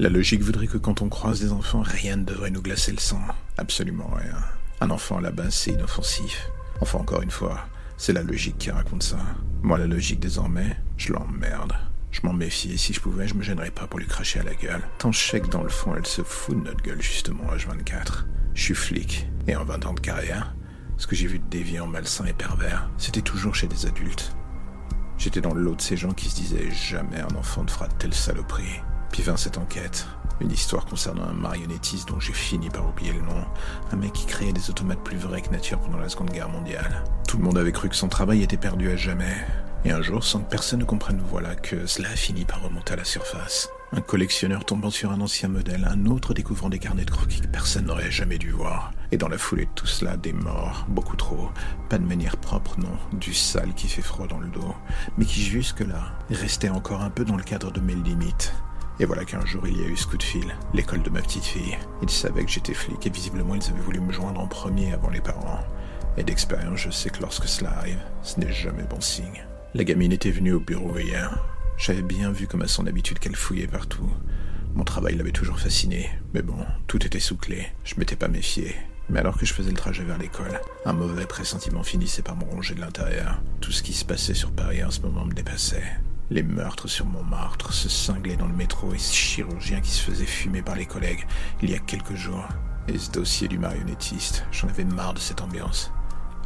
La 0.00 0.08
logique 0.08 0.40
voudrait 0.40 0.66
que 0.66 0.78
quand 0.78 1.02
on 1.02 1.10
croise 1.10 1.40
des 1.40 1.52
enfants, 1.52 1.82
rien 1.82 2.16
ne 2.16 2.24
devrait 2.24 2.48
nous 2.48 2.62
glacer 2.62 2.90
le 2.90 2.98
sang. 2.98 3.20
Absolument 3.58 4.10
rien. 4.16 4.38
Un 4.80 4.88
enfant 4.88 5.18
à 5.18 5.20
la 5.20 5.30
base, 5.30 5.52
c'est 5.52 5.72
inoffensif. 5.72 6.48
Enfin, 6.80 7.00
encore 7.00 7.20
une 7.20 7.30
fois, 7.30 7.66
c'est 7.98 8.14
la 8.14 8.22
logique 8.22 8.56
qui 8.56 8.70
raconte 8.70 9.02
ça. 9.02 9.18
Moi, 9.60 9.76
la 9.76 9.86
logique, 9.86 10.18
désormais, 10.18 10.74
je 10.96 11.12
l'emmerde. 11.12 11.74
Je 12.12 12.22
m'en 12.22 12.32
méfie 12.32 12.72
et 12.72 12.76
si 12.78 12.94
je 12.94 13.00
pouvais, 13.02 13.28
je 13.28 13.34
me 13.34 13.42
gênerais 13.42 13.70
pas 13.70 13.86
pour 13.86 13.98
lui 13.98 14.06
cracher 14.06 14.40
à 14.40 14.42
la 14.42 14.54
gueule. 14.54 14.80
Tant 14.96 15.12
je 15.12 15.20
sais 15.20 15.40
que 15.42 15.48
dans 15.48 15.62
le 15.62 15.68
fond, 15.68 15.94
elle 15.94 16.06
se 16.06 16.22
fout 16.22 16.56
de 16.56 16.64
notre 16.64 16.82
gueule, 16.82 17.02
justement, 17.02 17.44
H24. 17.54 18.24
Je 18.54 18.62
suis 18.62 18.74
flic, 18.74 19.28
et 19.48 19.54
en 19.54 19.66
20 19.66 19.84
ans 19.84 19.92
de 19.92 20.00
carrière, 20.00 20.54
ce 20.96 21.06
que 21.06 21.14
j'ai 21.14 21.26
vu 21.26 21.40
de 21.40 21.48
déviant, 21.50 21.86
malsain 21.86 22.24
et 22.24 22.32
pervers, 22.32 22.88
c'était 22.96 23.20
toujours 23.20 23.54
chez 23.54 23.66
des 23.66 23.84
adultes. 23.84 24.34
J'étais 25.18 25.42
dans 25.42 25.52
le 25.52 25.60
lot 25.60 25.74
de 25.74 25.82
ces 25.82 25.98
gens 25.98 26.12
qui 26.12 26.30
se 26.30 26.36
disaient 26.36 26.70
jamais 26.70 27.20
un 27.20 27.36
enfant 27.36 27.64
ne 27.64 27.68
fera 27.68 27.86
telle 27.86 28.14
saloperie. 28.14 28.80
Puis 29.10 29.22
vint 29.22 29.36
cette 29.36 29.58
enquête. 29.58 30.06
Une 30.40 30.50
histoire 30.50 30.86
concernant 30.86 31.24
un 31.24 31.34
marionnettiste 31.34 32.08
dont 32.08 32.18
j'ai 32.18 32.32
fini 32.32 32.70
par 32.70 32.88
oublier 32.88 33.12
le 33.12 33.20
nom. 33.20 33.44
Un 33.92 33.96
mec 33.96 34.12
qui 34.12 34.26
créait 34.26 34.52
des 34.52 34.70
automates 34.70 35.02
plus 35.04 35.18
vrais 35.18 35.42
que 35.42 35.50
nature 35.50 35.78
pendant 35.80 35.98
la 35.98 36.08
Seconde 36.08 36.30
Guerre 36.30 36.48
mondiale. 36.48 37.04
Tout 37.28 37.36
le 37.36 37.44
monde 37.44 37.58
avait 37.58 37.72
cru 37.72 37.88
que 37.88 37.96
son 37.96 38.08
travail 38.08 38.42
était 38.42 38.56
perdu 38.56 38.90
à 38.90 38.96
jamais. 38.96 39.36
Et 39.84 39.92
un 39.92 40.02
jour, 40.02 40.24
sans 40.24 40.40
que 40.40 40.50
personne 40.50 40.80
ne 40.80 40.84
comprenne, 40.84 41.22
voilà 41.30 41.54
que 41.54 41.86
cela 41.86 42.10
a 42.10 42.16
fini 42.16 42.44
par 42.44 42.62
remonter 42.62 42.92
à 42.92 42.96
la 42.96 43.04
surface. 43.04 43.68
Un 43.92 44.02
collectionneur 44.02 44.64
tombant 44.64 44.90
sur 44.90 45.10
un 45.10 45.20
ancien 45.20 45.48
modèle, 45.48 45.88
un 45.90 46.06
autre 46.06 46.32
découvrant 46.32 46.68
des 46.68 46.78
carnets 46.78 47.04
de 47.04 47.10
croquis 47.10 47.40
que 47.40 47.48
personne 47.48 47.86
n'aurait 47.86 48.10
jamais 48.10 48.38
dû 48.38 48.50
voir. 48.50 48.92
Et 49.10 49.16
dans 49.16 49.28
la 49.28 49.38
foulée 49.38 49.64
de 49.64 49.70
tout 49.74 49.86
cela, 49.86 50.16
des 50.16 50.32
morts, 50.32 50.86
beaucoup 50.88 51.16
trop. 51.16 51.50
Pas 51.88 51.98
de 51.98 52.04
manière 52.04 52.36
propre, 52.36 52.78
non, 52.78 52.96
du 53.18 53.34
sale 53.34 53.74
qui 53.74 53.88
fait 53.88 54.02
froid 54.02 54.26
dans 54.26 54.38
le 54.38 54.48
dos, 54.48 54.74
mais 55.18 55.24
qui 55.24 55.42
jusque-là 55.42 56.12
restait 56.30 56.68
encore 56.68 57.02
un 57.02 57.10
peu 57.10 57.24
dans 57.24 57.36
le 57.36 57.42
cadre 57.42 57.72
de 57.72 57.80
mes 57.80 57.94
limites. 57.94 58.52
Et 59.00 59.06
voilà 59.06 59.24
qu'un 59.24 59.44
jour 59.46 59.66
il 59.66 59.80
y 59.80 59.82
a 59.82 59.88
eu 59.88 59.96
ce 59.96 60.06
coup 60.06 60.18
de 60.18 60.22
fil, 60.22 60.54
l'école 60.74 61.02
de 61.02 61.08
ma 61.08 61.22
petite 61.22 61.44
fille. 61.44 61.78
Ils 62.02 62.10
savaient 62.10 62.44
que 62.44 62.50
j'étais 62.50 62.74
flic 62.74 63.06
et 63.06 63.10
visiblement 63.10 63.54
ils 63.54 63.70
avaient 63.70 63.80
voulu 63.80 63.98
me 63.98 64.12
joindre 64.12 64.40
en 64.40 64.46
premier 64.46 64.92
avant 64.92 65.08
les 65.08 65.22
parents. 65.22 65.64
Et 66.18 66.22
d'expérience, 66.22 66.80
je 66.80 66.90
sais 66.90 67.08
que 67.08 67.22
lorsque 67.22 67.48
cela 67.48 67.70
arrive, 67.78 68.02
ce 68.22 68.38
n'est 68.38 68.52
jamais 68.52 68.82
bon 68.82 69.00
signe. 69.00 69.46
La 69.72 69.84
gamine 69.84 70.12
était 70.12 70.30
venue 70.30 70.52
au 70.52 70.60
bureau 70.60 70.98
hier. 70.98 71.42
J'avais 71.78 72.02
bien 72.02 72.30
vu 72.30 72.46
comme 72.46 72.60
à 72.60 72.68
son 72.68 72.86
habitude 72.86 73.18
qu'elle 73.18 73.36
fouillait 73.36 73.66
partout. 73.66 74.10
Mon 74.74 74.84
travail 74.84 75.16
l'avait 75.16 75.32
toujours 75.32 75.58
fasciné, 75.58 76.10
mais 76.34 76.42
bon, 76.42 76.58
tout 76.86 77.04
était 77.06 77.20
sous 77.20 77.38
clé. 77.38 77.68
Je 77.84 77.94
m'étais 77.96 78.16
pas 78.16 78.28
méfié. 78.28 78.76
Mais 79.08 79.20
alors 79.20 79.38
que 79.38 79.46
je 79.46 79.54
faisais 79.54 79.70
le 79.70 79.76
trajet 79.78 80.04
vers 80.04 80.18
l'école, 80.18 80.60
un 80.84 80.92
mauvais 80.92 81.24
pressentiment 81.24 81.82
finissait 81.82 82.22
par 82.22 82.36
me 82.36 82.44
ronger 82.44 82.74
de 82.74 82.80
l'intérieur. 82.80 83.40
Tout 83.62 83.72
ce 83.72 83.82
qui 83.82 83.94
se 83.94 84.04
passait 84.04 84.34
sur 84.34 84.52
Paris 84.52 84.84
en 84.84 84.90
ce 84.90 85.00
moment 85.00 85.24
me 85.24 85.32
dépassait. 85.32 85.90
Les 86.32 86.44
meurtres 86.44 86.86
sur 86.86 87.06
Montmartre, 87.06 87.72
ce 87.72 87.88
cinglé 87.88 88.36
dans 88.36 88.46
le 88.46 88.54
métro 88.54 88.94
et 88.94 88.98
ce 88.98 89.12
chirurgien 89.12 89.80
qui 89.80 89.90
se 89.90 90.08
faisait 90.08 90.24
fumer 90.24 90.62
par 90.62 90.76
les 90.76 90.86
collègues 90.86 91.26
il 91.60 91.70
y 91.70 91.74
a 91.74 91.80
quelques 91.80 92.14
jours. 92.14 92.46
Et 92.86 92.98
ce 92.98 93.10
dossier 93.10 93.48
du 93.48 93.58
marionnettiste, 93.58 94.44
j'en 94.52 94.68
avais 94.68 94.84
marre 94.84 95.14
de 95.14 95.18
cette 95.18 95.40
ambiance. 95.40 95.92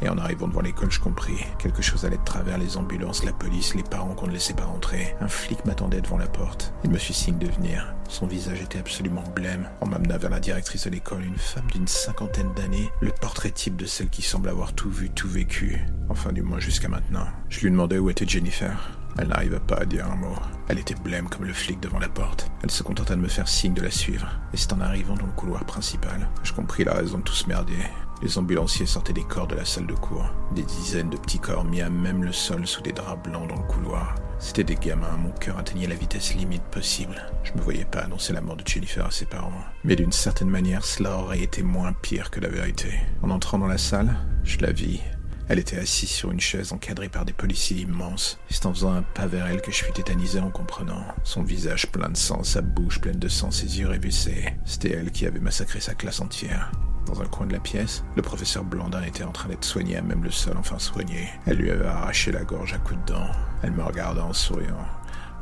Et 0.01 0.09
en 0.09 0.17
arrivant 0.17 0.47
devant 0.47 0.61
l'école, 0.61 0.91
je 0.91 0.99
compris. 0.99 1.37
Quelque 1.59 1.83
chose 1.83 2.03
allait 2.03 2.17
de 2.17 2.23
travers 2.23 2.57
les 2.57 2.77
ambulances, 2.77 3.23
la 3.23 3.31
police, 3.31 3.75
les 3.75 3.83
parents 3.83 4.15
qu'on 4.15 4.25
ne 4.25 4.33
laissait 4.33 4.55
pas 4.55 4.65
rentrer. 4.65 5.15
Un 5.21 5.27
flic 5.27 5.63
m'attendait 5.65 6.01
devant 6.01 6.17
la 6.17 6.27
porte. 6.27 6.73
Il 6.83 6.89
me 6.89 6.97
fit 6.97 7.13
signe 7.13 7.37
de 7.37 7.47
venir. 7.47 7.93
Son 8.09 8.25
visage 8.25 8.61
était 8.61 8.79
absolument 8.79 9.23
blême. 9.35 9.69
On 9.81 9.85
m'amena 9.85 10.17
vers 10.17 10.31
la 10.31 10.39
directrice 10.39 10.85
de 10.85 10.89
l'école, 10.89 11.23
une 11.23 11.37
femme 11.37 11.69
d'une 11.71 11.87
cinquantaine 11.87 12.53
d'années, 12.55 12.89
le 13.01 13.11
portrait 13.11 13.51
type 13.51 13.75
de 13.75 13.85
celle 13.85 14.09
qui 14.09 14.23
semble 14.23 14.49
avoir 14.49 14.73
tout 14.73 14.89
vu, 14.89 15.11
tout 15.11 15.29
vécu. 15.29 15.79
Enfin, 16.09 16.33
du 16.33 16.41
moins 16.41 16.59
jusqu'à 16.59 16.89
maintenant. 16.89 17.27
Je 17.49 17.61
lui 17.61 17.69
demandais 17.69 17.99
où 17.99 18.09
était 18.09 18.27
Jennifer. 18.27 18.77
Elle 19.17 19.29
n'arriva 19.29 19.59
pas 19.59 19.77
à 19.77 19.85
dire 19.85 20.09
un 20.11 20.15
mot. 20.15 20.35
Elle 20.67 20.79
était 20.79 20.95
blême 20.95 21.29
comme 21.29 21.45
le 21.45 21.53
flic 21.53 21.79
devant 21.79 21.99
la 21.99 22.09
porte. 22.09 22.51
Elle 22.63 22.71
se 22.71 22.83
contenta 22.83 23.15
de 23.15 23.21
me 23.21 23.27
faire 23.27 23.47
signe 23.47 23.73
de 23.73 23.81
la 23.81 23.91
suivre. 23.91 24.27
Et 24.53 24.57
c'est 24.57 24.73
en 24.73 24.81
arrivant 24.81 25.15
dans 25.15 25.25
le 25.25 25.31
couloir 25.31 25.63
principal 25.65 26.27
je 26.43 26.53
compris 26.53 26.83
la 26.83 26.93
raison 26.93 27.17
de 27.17 27.23
tout 27.23 27.33
ce 27.33 27.47
merdier. 27.47 27.83
Les 28.21 28.37
ambulanciers 28.37 28.85
sortaient 28.85 29.13
des 29.13 29.23
corps 29.23 29.47
de 29.47 29.55
la 29.55 29.65
salle 29.65 29.87
de 29.87 29.93
cours. 29.93 30.29
Des 30.53 30.63
dizaines 30.63 31.09
de 31.09 31.17
petits 31.17 31.39
corps 31.39 31.65
mis 31.65 31.81
à 31.81 31.89
même 31.89 32.23
le 32.23 32.31
sol 32.31 32.65
sous 32.65 32.81
des 32.81 32.93
draps 32.93 33.29
blancs 33.29 33.49
dans 33.49 33.61
le 33.61 33.67
couloir. 33.67 34.15
C'était 34.39 34.63
des 34.63 34.75
gamins, 34.75 35.17
mon 35.17 35.31
cœur 35.31 35.57
atteignait 35.57 35.87
la 35.87 35.95
vitesse 35.95 36.33
limite 36.35 36.63
possible. 36.63 37.21
Je 37.43 37.53
me 37.53 37.61
voyais 37.61 37.85
pas 37.85 38.01
annoncer 38.01 38.33
la 38.33 38.41
mort 38.41 38.55
de 38.55 38.65
Jennifer 38.65 39.05
à 39.05 39.11
ses 39.11 39.25
parents. 39.25 39.51
Mais 39.83 39.95
d'une 39.95 40.11
certaine 40.11 40.49
manière, 40.49 40.85
cela 40.85 41.17
aurait 41.17 41.41
été 41.41 41.61
moins 41.61 41.93
pire 41.93 42.31
que 42.31 42.39
la 42.39 42.49
vérité. 42.49 42.93
En 43.21 43.29
entrant 43.29 43.59
dans 43.59 43.67
la 43.67 43.77
salle, 43.77 44.15
je 44.43 44.59
la 44.59 44.71
vis, 44.71 45.01
elle 45.47 45.59
était 45.59 45.77
assise 45.77 46.09
sur 46.09 46.31
une 46.31 46.39
chaise 46.39 46.73
encadrée 46.73 47.09
par 47.09 47.25
des 47.25 47.33
policiers 47.33 47.81
immenses. 47.81 48.39
C'est 48.49 48.65
en 48.65 48.73
faisant 48.73 48.93
un 48.93 49.03
pas 49.03 49.27
vers 49.27 49.45
elle 49.47 49.61
que 49.61 49.71
je 49.71 49.83
fus 49.83 49.93
tétanisé 49.93 50.39
en 50.39 50.49
comprenant. 50.49 51.05
Son 51.23 51.43
visage 51.43 51.87
plein 51.91 52.09
de 52.09 52.17
sang, 52.17 52.43
sa 52.43 52.61
bouche 52.61 52.99
pleine 52.99 53.19
de 53.19 53.27
sang, 53.27 53.51
ses 53.51 53.79
yeux 53.79 53.87
révulsés. 53.87 54.45
C'était 54.65 54.91
elle 54.91 55.11
qui 55.11 55.25
avait 55.25 55.39
massacré 55.39 55.79
sa 55.79 55.93
classe 55.93 56.19
entière. 56.19 56.71
Dans 57.05 57.21
un 57.21 57.25
coin 57.25 57.45
de 57.45 57.53
la 57.53 57.59
pièce, 57.59 58.03
le 58.15 58.23
professeur 58.23 58.63
Blandin 58.63 59.03
était 59.03 59.23
en 59.23 59.31
train 59.31 59.49
d'être 59.49 59.63
soigné 59.63 59.97
à 59.97 60.01
même 60.01 60.23
le 60.23 60.31
sol, 60.31 60.57
enfin 60.57 60.79
soigné. 60.79 61.29
Elle 61.45 61.57
lui 61.57 61.69
avait 61.69 61.85
arraché 61.85 62.31
la 62.31 62.43
gorge 62.43 62.73
à 62.73 62.79
coups 62.79 62.99
de 63.05 63.13
dents. 63.13 63.29
Elle 63.61 63.73
me 63.73 63.83
regarda 63.83 64.25
en 64.25 64.33
souriant. 64.33 64.85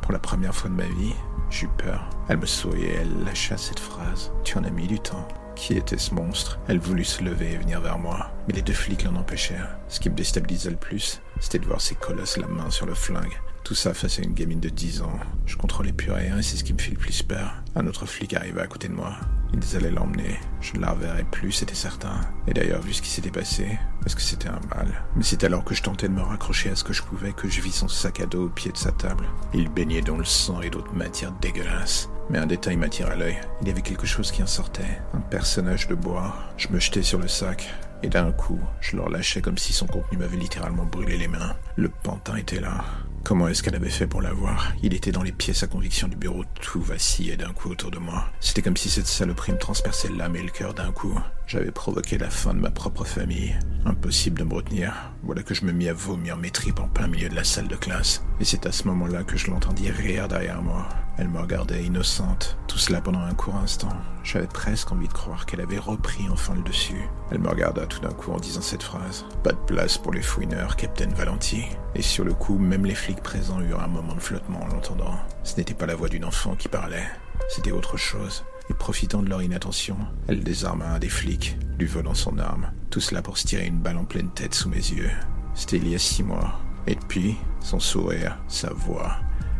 Pour 0.01 0.12
la 0.12 0.19
première 0.19 0.53
fois 0.53 0.69
de 0.69 0.75
ma 0.75 0.83
vie, 0.83 1.13
j'eus 1.50 1.69
peur. 1.77 2.10
Elle 2.27 2.39
me 2.39 2.45
souriait, 2.45 2.98
elle 3.00 3.24
lâcha 3.24 3.57
cette 3.57 3.79
phrase. 3.79 4.33
Tu 4.43 4.57
en 4.57 4.65
as 4.65 4.69
mis 4.69 4.88
du 4.88 5.00
temps. 5.00 5.25
Qui 5.55 5.77
était 5.77 5.98
ce 5.98 6.13
monstre? 6.13 6.60
Elle 6.67 6.79
voulut 6.79 7.05
se 7.05 7.24
lever 7.24 7.53
et 7.53 7.57
venir 7.57 7.79
vers 7.79 7.98
moi, 7.98 8.31
mais 8.48 8.53
les 8.53 8.62
deux 8.62 8.74
flics 8.74 9.03
l'en 9.03 9.15
empêchèrent. 9.15 9.77
Ce 9.88 10.00
qui 10.00 10.10
me 10.10 10.15
déstabilisa 10.15 10.69
le 10.69 10.75
plus, 10.75 11.22
c'était 11.39 11.60
de 11.60 11.65
voir 11.65 11.79
ces 11.79 11.95
colosses 11.95 12.38
la 12.38 12.48
main 12.48 12.69
sur 12.69 12.86
le 12.86 12.93
flingue, 12.93 13.39
Tout 13.63 13.75
ça 13.75 13.93
face 13.93 14.20
à 14.20 14.24
une 14.24 14.34
gamine 14.34 14.60
de 14.60 14.67
10 14.67 15.03
ans. 15.03 15.20
Je 15.46 15.55
contrôlais 15.55 15.93
plus 15.93 16.12
rien 16.12 16.38
et 16.38 16.43
c'est 16.43 16.58
ce 16.58 16.65
qui 16.65 16.74
me 16.74 16.79
fait 16.79 16.91
le 16.91 16.98
plus 16.98 17.24
peur. 17.24 17.63
Un 17.75 17.88
autre 17.88 18.05
flic 18.05 18.34
arrivait 18.34 18.62
à 18.62 18.67
côté 18.67 18.89
de 18.89 18.93
moi. 18.93 19.15
Ils 19.53 19.77
allaient 19.77 19.89
l'emmener. 19.91 20.38
Je 20.60 20.74
ne 20.75 20.82
la 20.82 20.91
reverrai 20.91 21.24
plus, 21.24 21.53
c'était 21.53 21.74
certain. 21.74 22.20
Et 22.48 22.53
d'ailleurs, 22.53 22.82
vu 22.82 22.91
ce 22.91 23.01
qui 23.01 23.10
s'était 23.10 23.32
passé, 23.32 23.79
est-ce 24.05 24.17
que 24.17 24.22
c'était 24.22 24.50
un 24.50 24.60
mal 24.75 25.05
Mais 25.15 25.24
c'est 25.24 25.46
alors 25.46 25.63
que 25.63 25.75
je 25.75 25.82
tentais 25.82 26.10
de 26.10 26.13
me 26.13 26.22
raccrocher 26.22 26.72
à 26.72 26.75
ce 26.75 26.84
que 26.84 26.91
je 26.91 27.03
pouvais 27.03 27.32
que 27.32 27.48
je 27.48 27.62
vis 27.62 27.72
son 27.72 27.88
sac 27.88 28.20
à 28.20 28.25
dos 28.25 28.48
au 28.48 28.50
pied 28.50 28.72
de 28.72 28.77
sa 28.77 28.91
table. 28.91 29.25
Il 29.53 29.70
baignait 29.70 30.01
dans 30.01 30.17
le 30.17 30.25
sang 30.25 30.62
et 30.62 30.70
d'autres 30.70 30.93
matières 30.93 31.34
dégueulasses. 31.39 32.10
Mais 32.29 32.39
un 32.39 32.48
détail 32.48 32.75
m'attira 32.75 33.15
l'œil. 33.15 33.39
Il 33.62 33.70
y 33.70 33.72
avait 33.72 33.82
quelque 33.82 34.08
chose 34.08 34.32
qui 34.32 34.43
en 34.43 34.48
sortait. 34.48 35.00
Un 35.13 35.22
personnage 35.22 35.88
de 35.88 35.96
bois. 35.96 36.36
Je 36.58 36.67
me 36.67 36.79
jetais 36.79 37.03
sur 37.03 37.20
le 37.20 37.29
sac. 37.29 37.74
Et 38.01 38.10
d'un 38.10 38.34
coup, 38.34 38.60
je 38.82 38.98
le 38.98 39.03
relâchais 39.03 39.41
comme 39.41 39.58
si 39.58 39.72
son 39.72 39.88
contenu 39.88 40.17
m'avait 40.17 40.36
littéralement 40.36 40.86
brûlé 40.86 41.17
les 41.17 41.29
mains. 41.29 41.55
Le 41.77 41.88
pantin 41.88 42.36
était 42.36 42.60
là. 42.60 42.84
Comment 43.24 43.48
est-ce 43.48 43.63
qu'elle 43.63 43.75
avait 43.75 43.89
fait 43.89 44.06
pour 44.06 44.22
l'avoir? 44.22 44.74
Il 44.84 44.94
était 44.94 45.13
dans 45.13 45.24
les 45.24 45.32
pièces 45.32 45.63
à 45.63 45.68
conviction 45.68 46.10
du 46.10 46.18
bureau, 46.18 46.44
tout 46.62 46.82
vacillait 46.82 47.38
d'un 47.38 47.53
coup 47.53 47.70
autour 47.70 47.89
de 47.89 47.98
moi. 47.98 48.25
C'était 48.42 48.62
comme 48.62 48.75
si 48.75 48.89
cette 48.89 49.08
saloperie 49.08 49.53
me 49.53 49.58
transperçait 49.58 50.10
l'âme 50.10 50.36
et 50.36 50.44
le 50.44 50.50
cœur 50.50 50.74
d'un 50.74 50.92
coup. 50.92 51.18
J'avais 51.48 51.72
provoqué 51.72 52.18
la 52.18 52.30
fin 52.30 52.53
de 52.53 52.60
ma 52.60 52.70
propre 52.70 53.06
famille. 53.06 53.58
Impossible 53.86 54.39
de 54.39 54.44
me 54.44 54.53
retenir. 54.53 54.94
Voilà 55.24 55.42
que 55.42 55.53
je 55.53 55.63
me 55.63 55.72
mis 55.72 55.88
à 55.88 55.94
vomir 55.94 56.36
mes 56.36 56.51
tripes 56.51 56.82
en 56.82 56.89
plein 56.89 57.08
milieu 57.08 57.30
de 57.30 57.36
la 57.36 57.46
salle 57.46 57.70
de 57.70 57.75
classe. 57.77 58.25
Et 58.42 58.46
c'est 58.46 58.65
à 58.65 58.74
ce 58.74 58.88
moment-là 58.89 59.24
que 59.24 59.38
je 59.38 59.50
l'entendis 59.50 59.89
rire 59.89 60.27
derrière 60.27 60.62
moi. 60.62 60.89
Elle 61.18 61.30
me 61.30 61.39
regardait 61.39 61.84
innocente, 61.84 62.58
tout 62.68 62.80
cela 62.80 63.00
pendant 63.00 63.22
un 63.22 63.36
court 63.36 63.56
instant. 63.56 63.96
J'avais 64.24 64.48
presque 64.48 64.92
envie 64.92 65.08
de 65.08 65.13
croire 65.13 65.46
qu'elle 65.46 65.62
avait 65.62 65.77
repris 65.77 66.27
enfin 66.32 66.56
le 66.56 66.63
dessus. 66.63 67.08
Elle 67.30 67.39
me 67.39 67.50
regarda 67.50 67.86
tout 67.86 68.00
d'un 68.00 68.13
coup 68.13 68.32
en 68.32 68.39
disant 68.39 68.62
cette 68.62 68.82
phrase. 68.82 69.25
Pas 69.44 69.51
de 69.51 69.58
place 69.58 69.98
pour 69.98 70.12
les 70.12 70.24
fouineurs, 70.24 70.75
Captain 70.75 71.10
Valenti. 71.10 71.65
Et 71.94 72.01
sur 72.01 72.24
le 72.24 72.34
coup, 72.34 72.58
même 72.58 72.86
les 72.86 72.96
flics 73.13 73.24
présents 73.24 73.62
eurent 73.62 73.84
un 73.84 73.88
moment 73.88 74.15
de 74.15 74.20
flottement 74.20 74.63
en 74.63 74.67
l'entendant. 74.67 75.20
Ce 75.43 75.55
n'était 75.58 75.75
pas 75.75 75.86
la 75.86 75.96
voix 75.96 76.10
d'une 76.10 76.25
enfant 76.25 76.55
qui 76.55 76.67
parlait, 76.67 77.05
c'était 77.48 77.72
autre 77.72 77.96
chose. 77.96 78.43
Et 78.70 78.74
profitant 78.74 79.22
de 79.22 79.29
leur 79.29 79.43
inattention, 79.43 79.98
elle 80.27 80.43
désarma 80.43 80.86
un 80.86 81.00
des 81.00 81.10
flics, 81.10 81.58
lui 81.77 81.86
volant 81.86 82.15
son 82.15 82.39
arme. 82.39 82.72
Tout 82.89 83.01
cela 83.01 83.22
pour 83.22 83.38
se 83.38 83.46
tirer 83.46 83.67
une 83.67 83.79
balle 83.79 83.98
en 83.98 84.05
pleine 84.05 84.32
tête 84.32 84.55
sous 84.55 84.70
mes 84.70 84.77
yeux. 84.77 85.12
C'était 85.53 85.77
il 85.77 85.89
y 85.89 85.96
a 85.96 86.00
six 86.00 86.24
mois. 86.24 86.60
Et 86.88 86.96
depuis, 86.96 87.36
son 87.60 87.79
sourire, 87.79 88.39
sa 88.48 88.72
voix, 88.74 89.17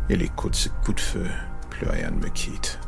et 0.08 0.16
l'écho 0.16 0.48
de 0.50 0.54
ce 0.54 0.68
coup 0.84 0.92
de 0.92 1.00
feu, 1.00 1.26
plus 1.70 1.86
rien 1.86 2.10
ne 2.10 2.18
me 2.18 2.28
quitte. 2.28 2.80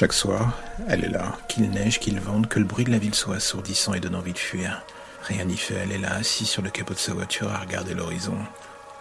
Chaque 0.00 0.14
soir, 0.14 0.54
elle 0.88 1.04
est 1.04 1.10
là, 1.10 1.36
qu'il 1.46 1.68
neige, 1.68 2.00
qu'il 2.00 2.18
vente, 2.20 2.48
que 2.48 2.58
le 2.58 2.64
bruit 2.64 2.86
de 2.86 2.90
la 2.90 2.96
ville 2.96 3.14
soit 3.14 3.36
assourdissant 3.36 3.92
et 3.92 4.00
donne 4.00 4.14
envie 4.14 4.32
de 4.32 4.38
fuir. 4.38 4.82
Rien 5.24 5.44
n'y 5.44 5.58
fait, 5.58 5.74
elle 5.74 5.92
est 5.92 5.98
là, 5.98 6.14
assise 6.14 6.48
sur 6.48 6.62
le 6.62 6.70
capot 6.70 6.94
de 6.94 6.98
sa 6.98 7.12
voiture 7.12 7.52
à 7.52 7.58
regarder 7.58 7.92
l'horizon. 7.92 8.38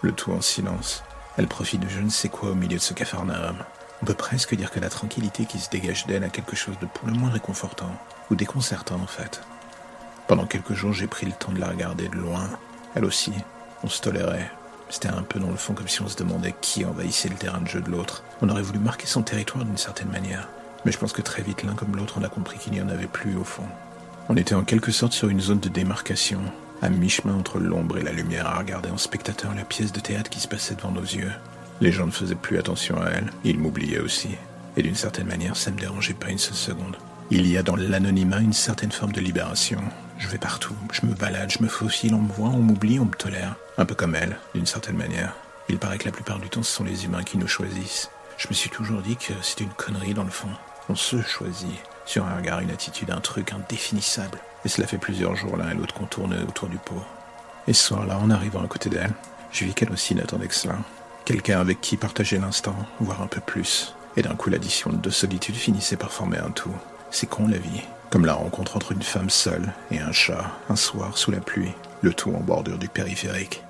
Le 0.02 0.12
tout 0.12 0.34
en 0.34 0.42
silence. 0.42 1.06
Elle 1.38 1.48
profite 1.48 1.80
de 1.80 1.88
je 1.88 2.02
ne 2.02 2.10
sais 2.10 2.28
quoi 2.28 2.50
au 2.50 2.54
milieu 2.54 2.76
de 2.76 2.84
ce 2.84 2.94
cafarnaum. 2.94 3.56
On 4.02 4.06
peut 4.06 4.14
presque 4.14 4.56
dire 4.56 4.72
que 4.72 4.82
la 4.82 4.90
tranquillité 4.90 5.46
qui 5.46 5.60
se 5.60 5.70
dégage 5.70 6.06
d'elle 6.06 6.26
a 6.26 6.30
quelque 6.30 6.58
chose 6.58 6.78
de 6.82 6.86
pour 6.86 7.08
le 7.08 7.14
moins 7.14 7.30
réconfortant, 7.30 7.96
ou 8.30 8.36
déconcertant 8.36 9.00
en 9.00 9.08
fait. 9.08 9.40
Pendant 10.28 10.48
quelques 10.48 10.74
jours, 10.74 10.92
j'ai 10.92 11.08
pris 11.08 11.28
le 11.28 11.32
temps 11.32 11.54
de 11.54 11.62
la 11.62 11.70
regarder 11.70 12.10
de 12.10 12.18
loin. 12.18 12.50
Elle 12.94 13.06
aussi. 13.06 13.32
On 13.84 13.88
se 13.88 14.02
tolérait. 14.02 14.52
C'était 14.90 15.08
un 15.08 15.24
peu 15.24 15.40
dans 15.40 15.52
le 15.52 15.56
fond 15.56 15.74
comme 15.74 15.88
si 15.88 16.02
on 16.02 16.10
se 16.10 16.18
demandait 16.18 16.56
qui 16.60 16.84
envahissait 16.84 17.30
le 17.30 17.36
terrain 17.36 17.62
de 17.62 17.70
jeu 17.70 17.80
de 17.80 17.90
l'autre. 17.90 18.22
On 18.42 18.50
aurait 18.50 18.62
voulu 18.64 18.80
marquer 18.80 19.08
son 19.08 19.22
territoire 19.22 19.64
d'une 19.64 19.78
certaine 19.78 20.10
manière. 20.10 20.50
Mais 20.86 20.92
je 20.92 20.98
pense 20.98 21.14
que 21.14 21.22
très 21.22 21.42
vite, 21.42 21.64
l'un 21.64 21.74
comme 21.74 21.96
l'autre, 21.96 22.16
on 22.20 22.24
a 22.24 22.30
compris 22.30 22.58
qu'il 22.58 22.74
n'y 22.74 22.82
en 22.82 22.90
avait 22.90 23.08
plus 23.08 23.36
au 23.36 23.44
fond. 23.44 23.68
On 24.30 24.38
était 24.38 24.56
en 24.56 24.64
quelque 24.64 24.92
sorte 24.92 25.14
sur 25.14 25.30
une 25.30 25.42
zone 25.42 25.60
de 25.60 25.70
démarcation, 25.70 26.40
à 26.82 26.90
mi-chemin 26.90 27.36
entre 27.36 27.60
l'ombre 27.60 27.98
et 27.98 28.04
la 28.04 28.12
lumière, 28.12 28.48
à 28.48 28.60
regarder 28.60 28.90
en 28.90 28.98
spectateur 28.98 29.54
la 29.56 29.64
pièce 29.64 29.92
de 29.92 30.00
théâtre 30.00 30.30
qui 30.30 30.40
se 30.40 30.48
passait 30.48 30.76
devant 30.76 30.92
nos 30.92 31.02
yeux. 31.02 31.32
Les 31.82 31.92
gens 31.92 32.06
ne 32.06 32.12
faisaient 32.12 32.36
plus 32.36 32.58
attention 32.58 33.02
à 33.02 33.10
elle, 33.10 33.32
ils 33.44 33.60
m'oubliaient 33.60 34.00
aussi. 34.00 34.30
Et 34.78 34.84
d'une 34.84 34.96
certaine 34.96 35.28
manière, 35.28 35.56
ça 35.56 35.72
ne 35.72 35.76
me 35.76 35.82
dérangeait 35.82 36.14
pas 36.14 36.30
une 36.30 36.38
seule 36.38 36.56
seconde. 36.56 36.96
Il 37.32 37.48
y 37.48 37.58
a 37.58 37.64
dans 37.64 37.76
l'anonymat 37.76 38.40
une 38.40 38.54
certaine 38.54 38.92
forme 38.92 39.12
de 39.12 39.22
libération. 39.22 39.82
Je 40.18 40.28
vais 40.28 40.38
partout, 40.38 40.76
je 40.92 41.06
me 41.06 41.14
balade, 41.14 41.52
je 41.52 41.64
me 41.64 41.68
faufile, 41.68 42.14
on 42.14 42.22
me 42.22 42.32
voit, 42.32 42.50
on 42.50 42.60
m'oublie, 42.60 43.00
on 43.00 43.06
me 43.06 43.12
tolère. 43.12 43.56
Un 43.78 43.86
peu 43.86 43.96
comme 43.96 44.16
elle, 44.16 44.38
d'une 44.56 44.66
certaine 44.66 44.98
manière. 44.98 45.36
Il 45.70 45.78
paraît 45.78 45.98
que 45.98 46.06
la 46.06 46.12
plupart 46.12 46.40
du 46.40 46.50
temps, 46.50 46.64
ce 46.64 46.72
sont 46.72 46.84
les 46.84 47.06
humains 47.06 47.24
qui 47.24 47.38
nous 47.38 47.48
choisissent. 47.48 48.10
Je 48.38 48.48
me 48.48 48.54
suis 48.54 48.70
toujours 48.70 49.02
dit 49.02 49.16
que 49.16 49.34
c'était 49.42 49.64
une 49.64 49.70
connerie 49.72 50.14
dans 50.14 50.24
le 50.24 50.30
fond. 50.30 50.50
On 50.90 50.96
se 50.96 51.22
choisit. 51.22 51.80
Sur 52.06 52.26
un 52.26 52.36
regard, 52.36 52.62
une 52.62 52.72
attitude, 52.72 53.12
un 53.12 53.22
truc 53.22 53.54
indéfinissable. 53.54 54.40
Et 54.66 54.70
cela 54.70 54.88
fait 54.88 54.98
plusieurs 54.98 55.36
jours 55.36 55.56
l'un 55.56 55.70
et 55.70 55.76
l'autre 55.76 55.94
qu'on 55.94 56.08
tourne 56.08 56.34
autour 56.48 56.68
du 56.68 56.78
pot. 56.78 57.04
Et 57.68 57.74
ce 57.74 57.86
soir-là, 57.86 58.18
en 58.18 58.32
arrivant 58.32 58.64
à 58.64 58.68
côté 58.68 58.90
d'elle, 58.90 59.14
je 59.52 59.66
vis 59.66 59.76
qu'elle 59.76 59.92
aussi 59.92 60.16
n'attendait 60.16 60.48
que 60.48 60.56
cela. 60.56 60.78
Quelqu'un 61.26 61.60
avec 61.60 61.80
qui 61.80 61.96
partager 61.96 62.40
l'instant, 62.40 62.76
voire 63.00 63.22
un 63.22 63.28
peu 63.28 63.40
plus. 63.40 63.94
Et 64.18 64.24
d'un 64.24 64.36
coup, 64.36 64.50
l'addition 64.50 64.90
de 64.90 64.98
deux 64.98 65.12
solitudes 65.12 65.56
finissait 65.56 65.96
par 65.96 66.12
former 66.12 66.40
un 66.40 66.50
tout. 66.50 66.74
C'est 67.12 67.30
con 67.30 67.48
la 67.48 67.60
vie. 67.60 67.84
Comme 68.10 68.26
la 68.26 68.34
rencontre 68.34 68.76
entre 68.76 68.92
une 68.92 69.04
femme 69.04 69.30
seule 69.30 69.72
et 69.92 70.00
un 70.00 70.12
chat, 70.12 70.52
un 70.70 70.76
soir 70.76 71.16
sous 71.20 71.30
la 71.30 71.40
pluie, 71.40 71.74
le 72.02 72.16
tout 72.16 72.34
en 72.34 72.40
bordure 72.40 72.80
du 72.80 72.90
périphérique. 72.90 73.62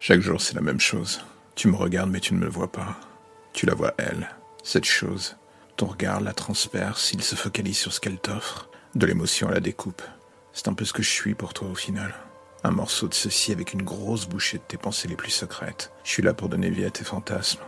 Chaque 0.00 0.20
jour, 0.20 0.38
c'est 0.38 0.54
la 0.54 0.60
même 0.60 0.80
chose. 0.80 1.24
Tu 1.56 1.68
me 1.68 1.76
regardes, 1.76 2.10
mais 2.10 2.20
tu 2.20 2.34
ne 2.34 2.38
me 2.38 2.48
vois 2.48 2.70
pas. 2.70 3.00
Tu 3.54 3.64
la 3.64 3.72
vois, 3.72 3.94
elle, 3.96 4.28
cette 4.62 4.84
chose. 4.84 5.36
Ton 5.78 5.86
regard 5.86 6.20
la 6.20 6.34
transperce, 6.34 7.14
il 7.14 7.22
se 7.22 7.34
focalise 7.34 7.78
sur 7.78 7.94
ce 7.94 8.00
qu'elle 8.00 8.18
t'offre. 8.18 8.68
De 8.94 9.06
l'émotion 9.06 9.48
à 9.48 9.52
la 9.52 9.60
découpe. 9.60 10.02
C'est 10.52 10.68
un 10.68 10.74
peu 10.74 10.84
ce 10.84 10.92
que 10.92 11.02
je 11.02 11.08
suis 11.08 11.34
pour 11.34 11.54
toi 11.54 11.68
au 11.68 11.74
final. 11.74 12.14
Un 12.62 12.72
morceau 12.72 13.08
de 13.08 13.14
ceci 13.14 13.52
avec 13.52 13.72
une 13.72 13.84
grosse 13.84 14.28
bouchée 14.28 14.58
de 14.58 14.64
tes 14.64 14.76
pensées 14.76 15.08
les 15.08 15.16
plus 15.16 15.30
secrètes. 15.30 15.92
Je 16.04 16.10
suis 16.10 16.22
là 16.22 16.34
pour 16.34 16.50
donner 16.50 16.68
vie 16.68 16.84
à 16.84 16.90
tes 16.90 17.04
fantasmes. 17.04 17.62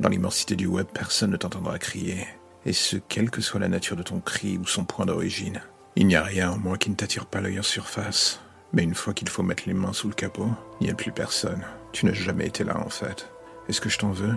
Dans 0.00 0.08
l'immensité 0.08 0.56
du 0.56 0.66
web, 0.66 0.86
personne 0.92 1.32
ne 1.32 1.36
t'entendra 1.36 1.78
crier, 1.78 2.26
et 2.64 2.72
ce, 2.72 2.96
quelle 2.96 3.30
que 3.30 3.42
soit 3.42 3.60
la 3.60 3.68
nature 3.68 3.96
de 3.96 4.02
ton 4.02 4.20
cri 4.20 4.56
ou 4.56 4.66
son 4.66 4.86
point 4.86 5.04
d'origine. 5.04 5.60
Il 5.94 6.06
n'y 6.06 6.16
a 6.16 6.22
rien 6.22 6.52
en 6.52 6.58
moi 6.58 6.78
qui 6.78 6.88
ne 6.88 6.94
t'attire 6.94 7.26
pas 7.26 7.42
l'œil 7.42 7.58
en 7.60 7.62
surface, 7.62 8.40
mais 8.72 8.82
une 8.82 8.94
fois 8.94 9.12
qu'il 9.12 9.28
faut 9.28 9.42
mettre 9.42 9.64
les 9.66 9.74
mains 9.74 9.92
sous 9.92 10.08
le 10.08 10.14
capot, 10.14 10.48
il 10.80 10.86
n'y 10.86 10.92
a 10.92 10.94
plus 10.94 11.12
personne. 11.12 11.62
Tu 11.96 12.04
n'as 12.04 12.12
jamais 12.12 12.46
été 12.46 12.62
là 12.62 12.76
en 12.76 12.90
fait. 12.90 13.26
Est-ce 13.70 13.80
que 13.80 13.88
je 13.88 13.96
t'en 13.96 14.10
veux? 14.10 14.34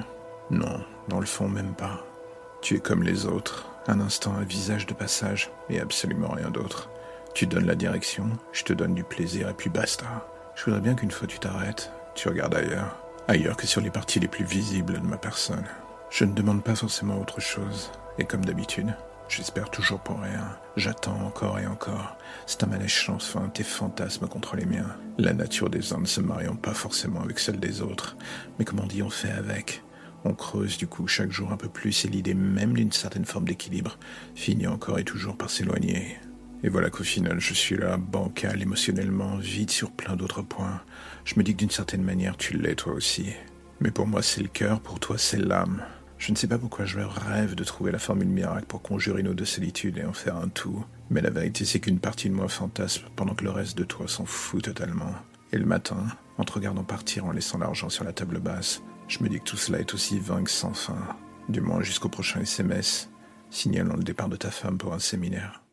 Non, 0.50 0.80
dans 1.10 1.20
le 1.20 1.26
fond 1.26 1.50
même 1.50 1.74
pas. 1.74 2.06
Tu 2.62 2.78
es 2.78 2.80
comme 2.80 3.04
les 3.04 3.26
autres, 3.26 3.68
un 3.88 4.00
instant 4.00 4.34
un 4.34 4.46
visage 4.46 4.86
de 4.86 4.94
passage, 4.94 5.52
et 5.70 5.82
absolument 5.82 6.30
rien 6.30 6.52
d'autre. 6.52 6.90
Tu 7.34 7.48
donnes 7.48 7.66
la 7.66 7.76
direction, 7.76 8.30
je 8.54 8.64
te 8.64 8.72
donne 8.72 8.96
du 8.96 9.04
plaisir, 9.04 9.50
et 9.50 9.54
puis 9.54 9.70
basta. 9.70 10.06
Je 10.56 10.64
voudrais 10.64 10.80
bien 10.80 10.96
qu'une 10.96 11.12
fois 11.12 11.28
tu 11.28 11.38
t'arrêtes, 11.38 11.92
tu 12.16 12.30
regardes 12.30 12.56
ailleurs 12.56 12.96
ailleurs 13.28 13.58
que 13.58 13.68
sur 13.68 13.82
les 13.82 13.92
parties 13.92 14.22
les 14.22 14.30
plus 14.30 14.46
visibles 14.46 14.94
de 14.94 15.06
ma 15.06 15.18
personne. 15.18 15.66
Je 16.10 16.24
ne 16.24 16.34
demande 16.34 16.64
pas 16.64 16.76
forcément 16.76 17.20
autre 17.20 17.42
chose, 17.42 17.92
et 18.20 18.24
comme 18.24 18.46
d'habitude, 18.46 18.96
j'espère 19.30 19.70
toujours 19.70 20.00
pour 20.00 20.20
rien. 20.20 20.58
J'attends 20.76 21.20
encore 21.22 21.60
et 21.60 21.68
encore. 21.68 22.18
C'est 22.46 22.64
un 22.64 22.88
sans 22.88 23.20
fin, 23.20 23.48
tes 23.50 23.64
fantasmes 23.64 24.28
contre 24.28 24.56
les 24.56 24.66
miens. 24.66 24.96
La 25.18 25.34
nature 25.34 25.70
des 25.70 25.94
uns 25.94 26.00
ne 26.00 26.06
se 26.06 26.22
mariant 26.22 26.56
pas 26.56 26.74
forcément 26.74 27.22
avec 27.22 27.40
celle 27.40 27.60
des 27.60 27.82
autres, 27.82 28.18
mais 28.58 28.66
comme 28.66 28.80
on 28.80 28.88
dit, 28.88 29.04
on 29.04 29.10
fait 29.10 29.32
avec? 29.32 29.84
On 30.26 30.34
creuse 30.34 30.78
du 30.78 30.88
coup 30.88 31.08
chaque 31.08 31.32
jour 31.32 31.52
un 31.52 31.58
peu 31.58 31.70
plus 31.70 32.04
et 32.04 32.10
l'idée 32.10 32.34
même 32.34 32.74
d'une 32.74 32.92
certaine 32.92 33.26
forme 33.26 33.46
d'équilibre 33.46 33.98
finit 34.36 34.68
encore 34.68 35.00
et 35.00 35.06
toujours 35.06 35.38
par 35.38 35.50
s'éloigner. 35.50 36.18
Et 36.62 36.68
voilà 36.68 36.90
qu'au 36.90 37.06
final, 37.06 37.40
je 37.40 37.54
suis 37.54 37.78
là, 37.78 37.96
bancal, 37.96 38.62
émotionnellement, 38.62 39.38
vide 39.38 39.72
sur 39.72 39.92
plein 39.92 40.18
d'autres 40.18 40.42
points. 40.42 40.82
Je 41.24 41.36
me 41.38 41.44
dis 41.44 41.54
que 41.54 41.60
d'une 41.60 41.70
certaine 41.70 42.04
manière, 42.04 42.36
tu 42.36 42.58
l'es 42.58 42.76
toi 42.76 42.92
aussi. 42.92 43.28
Mais 43.80 43.92
pour 43.92 44.08
moi, 44.08 44.22
c'est 44.22 44.42
le 44.42 44.50
cœur, 44.50 44.82
pour 44.82 45.00
toi, 45.00 45.18
c'est 45.18 45.40
l'âme. 45.40 45.82
Je 46.20 46.32
ne 46.32 46.38
sais 46.38 46.48
pas 46.48 46.58
pourquoi 46.58 46.84
je 46.84 47.00
rêve 47.00 47.56
de 47.56 47.64
trouver 47.64 47.94
la 47.94 47.98
formule 47.98 48.28
miracle 48.28 48.66
pour 48.68 48.82
conjurer 48.82 49.24
nos 49.24 49.34
deux 49.34 49.46
solitudes 49.46 49.98
et 49.98 50.04
en 50.04 50.12
faire 50.12 50.36
un 50.36 50.50
tout. 50.50 50.86
Mais 51.10 51.22
la 51.22 51.30
vérité, 51.30 51.64
c'est 51.64 51.80
qu'une 51.80 52.00
partie 52.00 52.30
de 52.30 52.36
moi 52.36 52.50
fantasme 52.50 53.06
pendant 53.16 53.34
que 53.34 53.46
le 53.46 53.52
reste 53.52 53.78
de 53.78 53.86
toi 53.86 54.06
s'en 54.08 54.26
fout 54.26 54.62
totalement. 54.62 55.16
Et 55.54 55.58
le 55.58 55.66
matin, 55.66 56.06
en 56.38 56.44
te 56.44 56.52
regardant 56.52 56.84
partir 56.84 57.26
en 57.26 57.32
laissant 57.32 57.58
l'argent 57.58 57.90
sur 57.90 58.04
la 58.04 58.12
table 58.12 58.40
basse, 58.40 58.84
je 59.08 59.24
me 59.24 59.30
dis 59.30 59.40
que 59.40 59.46
tout 59.46 59.58
cela 59.58 59.80
est 59.80 59.94
aussi 59.94 60.20
vain 60.20 60.44
que 60.44 60.52
sans 60.52 60.74
fin. 60.74 61.00
Du 61.48 61.62
moins 61.62 61.82
jusqu'au 61.82 62.10
prochain 62.10 62.42
SMS, 62.42 63.10
signalant 63.50 63.96
le 63.96 64.04
départ 64.04 64.30
de 64.30 64.36
ta 64.36 64.52
femme 64.52 64.78
pour 64.78 64.94
un 64.94 65.00
séminaire. 65.00 65.64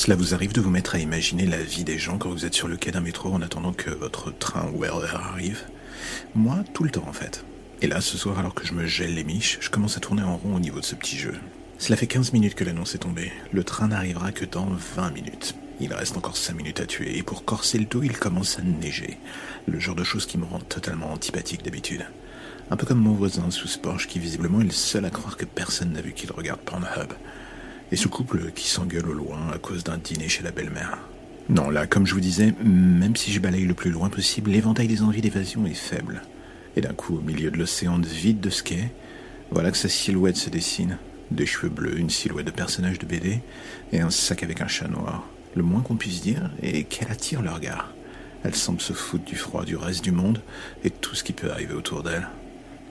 Cela 0.00 0.16
vous 0.16 0.32
arrive 0.32 0.54
de 0.54 0.62
vous 0.62 0.70
mettre 0.70 0.94
à 0.94 0.98
imaginer 0.98 1.44
la 1.44 1.62
vie 1.62 1.84
des 1.84 1.98
gens 1.98 2.16
quand 2.16 2.30
vous 2.30 2.46
êtes 2.46 2.54
sur 2.54 2.68
le 2.68 2.78
quai 2.78 2.90
d'un 2.90 3.02
métro 3.02 3.34
en 3.34 3.42
attendant 3.42 3.74
que 3.74 3.90
votre 3.90 4.30
train 4.30 4.66
ou 4.72 4.78
RER 4.78 5.14
arrive? 5.14 5.64
Moi, 6.34 6.64
tout 6.72 6.84
le 6.84 6.90
temps 6.90 7.04
en 7.06 7.12
fait. 7.12 7.44
Et 7.82 7.86
là, 7.86 8.00
ce 8.00 8.16
soir, 8.16 8.38
alors 8.38 8.54
que 8.54 8.66
je 8.66 8.72
me 8.72 8.86
gèle 8.86 9.14
les 9.14 9.24
miches, 9.24 9.58
je 9.60 9.68
commence 9.68 9.98
à 9.98 10.00
tourner 10.00 10.22
en 10.22 10.38
rond 10.38 10.54
au 10.54 10.58
niveau 10.58 10.80
de 10.80 10.86
ce 10.86 10.94
petit 10.94 11.18
jeu. 11.18 11.34
Cela 11.76 11.98
fait 11.98 12.06
15 12.06 12.32
minutes 12.32 12.54
que 12.54 12.64
l'annonce 12.64 12.94
est 12.94 13.00
tombée. 13.00 13.30
Le 13.52 13.62
train 13.62 13.88
n'arrivera 13.88 14.32
que 14.32 14.46
dans 14.46 14.68
20 14.70 15.10
minutes. 15.10 15.54
Il 15.80 15.92
reste 15.92 16.16
encore 16.16 16.38
cinq 16.38 16.54
minutes 16.56 16.80
à 16.80 16.86
tuer, 16.86 17.18
et 17.18 17.22
pour 17.22 17.44
corser 17.44 17.76
le 17.76 17.84
tout, 17.84 18.02
il 18.02 18.16
commence 18.16 18.58
à 18.58 18.62
neiger. 18.62 19.18
Le 19.66 19.80
genre 19.80 19.96
de 19.96 20.04
choses 20.04 20.24
qui 20.24 20.38
me 20.38 20.46
rend 20.46 20.60
totalement 20.60 21.12
antipathique 21.12 21.62
d'habitude. 21.62 22.06
Un 22.70 22.78
peu 22.78 22.86
comme 22.86 23.00
mon 23.00 23.12
voisin 23.12 23.50
sous 23.50 23.68
ce 23.68 23.78
Porsche 23.78 24.06
qui 24.06 24.18
visiblement 24.18 24.62
est 24.62 24.64
le 24.64 24.70
seul 24.70 25.04
à 25.04 25.10
croire 25.10 25.36
que 25.36 25.44
personne 25.44 25.92
n'a 25.92 26.00
vu 26.00 26.14
qu'il 26.14 26.32
regarde 26.32 26.60
Pornhub. 26.60 27.12
Et 27.92 27.96
ce 27.96 28.08
couple 28.08 28.52
qui 28.52 28.68
s'engueule 28.68 29.08
au 29.08 29.12
loin 29.12 29.50
à 29.52 29.58
cause 29.58 29.84
d'un 29.84 29.98
dîner 29.98 30.28
chez 30.28 30.42
la 30.42 30.52
belle-mère. 30.52 30.98
Non, 31.48 31.68
là, 31.70 31.86
comme 31.86 32.06
je 32.06 32.14
vous 32.14 32.20
disais, 32.20 32.54
même 32.62 33.16
si 33.16 33.32
je 33.32 33.40
balaye 33.40 33.64
le 33.64 33.74
plus 33.74 33.90
loin 33.90 34.08
possible, 34.08 34.50
l'éventail 34.50 34.86
des 34.86 35.02
envies 35.02 35.20
d'évasion 35.20 35.66
est 35.66 35.74
faible. 35.74 36.22
Et 36.76 36.80
d'un 36.80 36.92
coup, 36.92 37.16
au 37.16 37.20
milieu 37.20 37.50
de 37.50 37.56
l'océan 37.56 37.98
vide 37.98 38.40
de 38.40 38.50
ce 38.50 38.62
voilà 39.50 39.72
que 39.72 39.76
sa 39.76 39.88
silhouette 39.88 40.36
se 40.36 40.48
dessine. 40.50 40.98
Des 41.32 41.46
cheveux 41.46 41.68
bleus, 41.68 41.98
une 41.98 42.10
silhouette 42.10 42.46
de 42.46 42.52
personnage 42.52 43.00
de 43.00 43.06
BD, 43.06 43.40
et 43.92 44.00
un 44.00 44.10
sac 44.10 44.44
avec 44.44 44.60
un 44.60 44.68
chat 44.68 44.86
noir. 44.86 45.26
Le 45.56 45.64
moins 45.64 45.80
qu'on 45.80 45.96
puisse 45.96 46.20
dire 46.20 46.50
est 46.62 46.84
qu'elle 46.84 47.10
attire 47.10 47.42
le 47.42 47.50
regard. 47.50 47.92
Elle 48.44 48.54
semble 48.54 48.80
se 48.80 48.92
foutre 48.92 49.24
du 49.24 49.34
froid 49.34 49.64
du 49.64 49.76
reste 49.76 50.04
du 50.04 50.12
monde 50.12 50.40
et 50.84 50.90
tout 50.90 51.16
ce 51.16 51.24
qui 51.24 51.32
peut 51.32 51.50
arriver 51.50 51.74
autour 51.74 52.04
d'elle. 52.04 52.28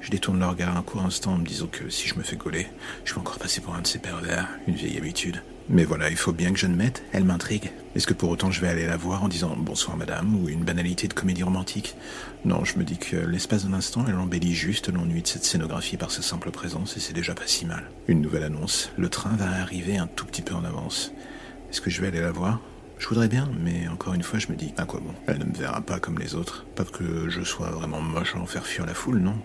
Je 0.01 0.11
détourne 0.11 0.39
le 0.39 0.45
regard 0.45 0.77
un 0.77 0.81
court 0.81 1.01
instant 1.01 1.33
en 1.33 1.37
me 1.37 1.45
disant 1.45 1.67
que 1.67 1.89
si 1.89 2.07
je 2.07 2.15
me 2.15 2.23
fais 2.23 2.37
gauler, 2.37 2.67
je 3.05 3.13
vais 3.13 3.19
encore 3.19 3.37
passer 3.37 3.61
pour 3.61 3.75
un 3.75 3.81
de 3.81 3.87
ces 3.87 3.99
pervers, 3.99 4.47
une 4.67 4.75
vieille 4.75 4.97
habitude. 4.97 5.41
Mais 5.71 5.83
voilà, 5.83 6.09
il 6.09 6.17
faut 6.17 6.31
bien 6.31 6.51
que 6.51 6.57
je 6.57 6.65
ne 6.65 6.75
mette, 6.75 7.03
elle 7.11 7.25
m'intrigue. 7.25 7.71
Est-ce 7.95 8.07
que 8.07 8.15
pour 8.15 8.29
autant 8.29 8.49
je 8.49 8.59
vais 8.59 8.69
aller 8.69 8.87
la 8.87 8.97
voir 8.97 9.23
en 9.23 9.27
disant 9.27 9.55
bonsoir 9.55 9.97
madame 9.97 10.35
ou 10.35 10.49
une 10.49 10.63
banalité 10.63 11.07
de 11.07 11.13
comédie 11.13 11.43
romantique? 11.43 11.95
Non, 12.43 12.65
je 12.65 12.79
me 12.79 12.83
dis 12.83 12.97
que 12.97 13.17
l'espace 13.17 13.65
d'un 13.65 13.73
instant, 13.73 14.03
elle 14.07 14.15
embellit 14.15 14.55
juste 14.55 14.91
l'ennui 14.91 15.21
de 15.21 15.27
cette 15.27 15.43
scénographie 15.43 15.97
par 15.97 16.09
sa 16.09 16.23
simple 16.23 16.49
présence 16.49 16.97
et 16.97 16.99
c'est 16.99 17.13
déjà 17.13 17.35
pas 17.35 17.45
si 17.45 17.65
mal. 17.65 17.83
Une 18.07 18.21
nouvelle 18.21 18.43
annonce, 18.43 18.91
le 18.97 19.09
train 19.09 19.35
va 19.35 19.61
arriver 19.61 19.97
un 19.97 20.07
tout 20.07 20.25
petit 20.25 20.41
peu 20.41 20.55
en 20.55 20.63
avance. 20.63 21.11
Est-ce 21.69 21.81
que 21.81 21.91
je 21.91 22.01
vais 22.01 22.07
aller 22.07 22.21
la 22.21 22.31
voir? 22.31 22.61
Je 22.97 23.07
voudrais 23.07 23.27
bien, 23.27 23.47
mais 23.63 23.87
encore 23.89 24.15
une 24.15 24.23
fois, 24.23 24.39
je 24.39 24.47
me 24.47 24.55
dis, 24.55 24.73
à 24.75 24.85
quoi 24.85 24.99
bon? 24.99 25.13
Elle 25.27 25.37
ne 25.37 25.45
me 25.45 25.53
verra 25.53 25.81
pas 25.81 25.99
comme 25.99 26.17
les 26.17 26.35
autres. 26.35 26.65
Pas 26.75 26.83
que 26.83 27.29
je 27.29 27.43
sois 27.43 27.69
vraiment 27.69 28.01
moche 28.01 28.35
à 28.35 28.39
en 28.39 28.45
faire 28.45 28.65
fuir 28.65 28.85
la 28.85 28.93
foule, 28.93 29.19
non 29.19 29.35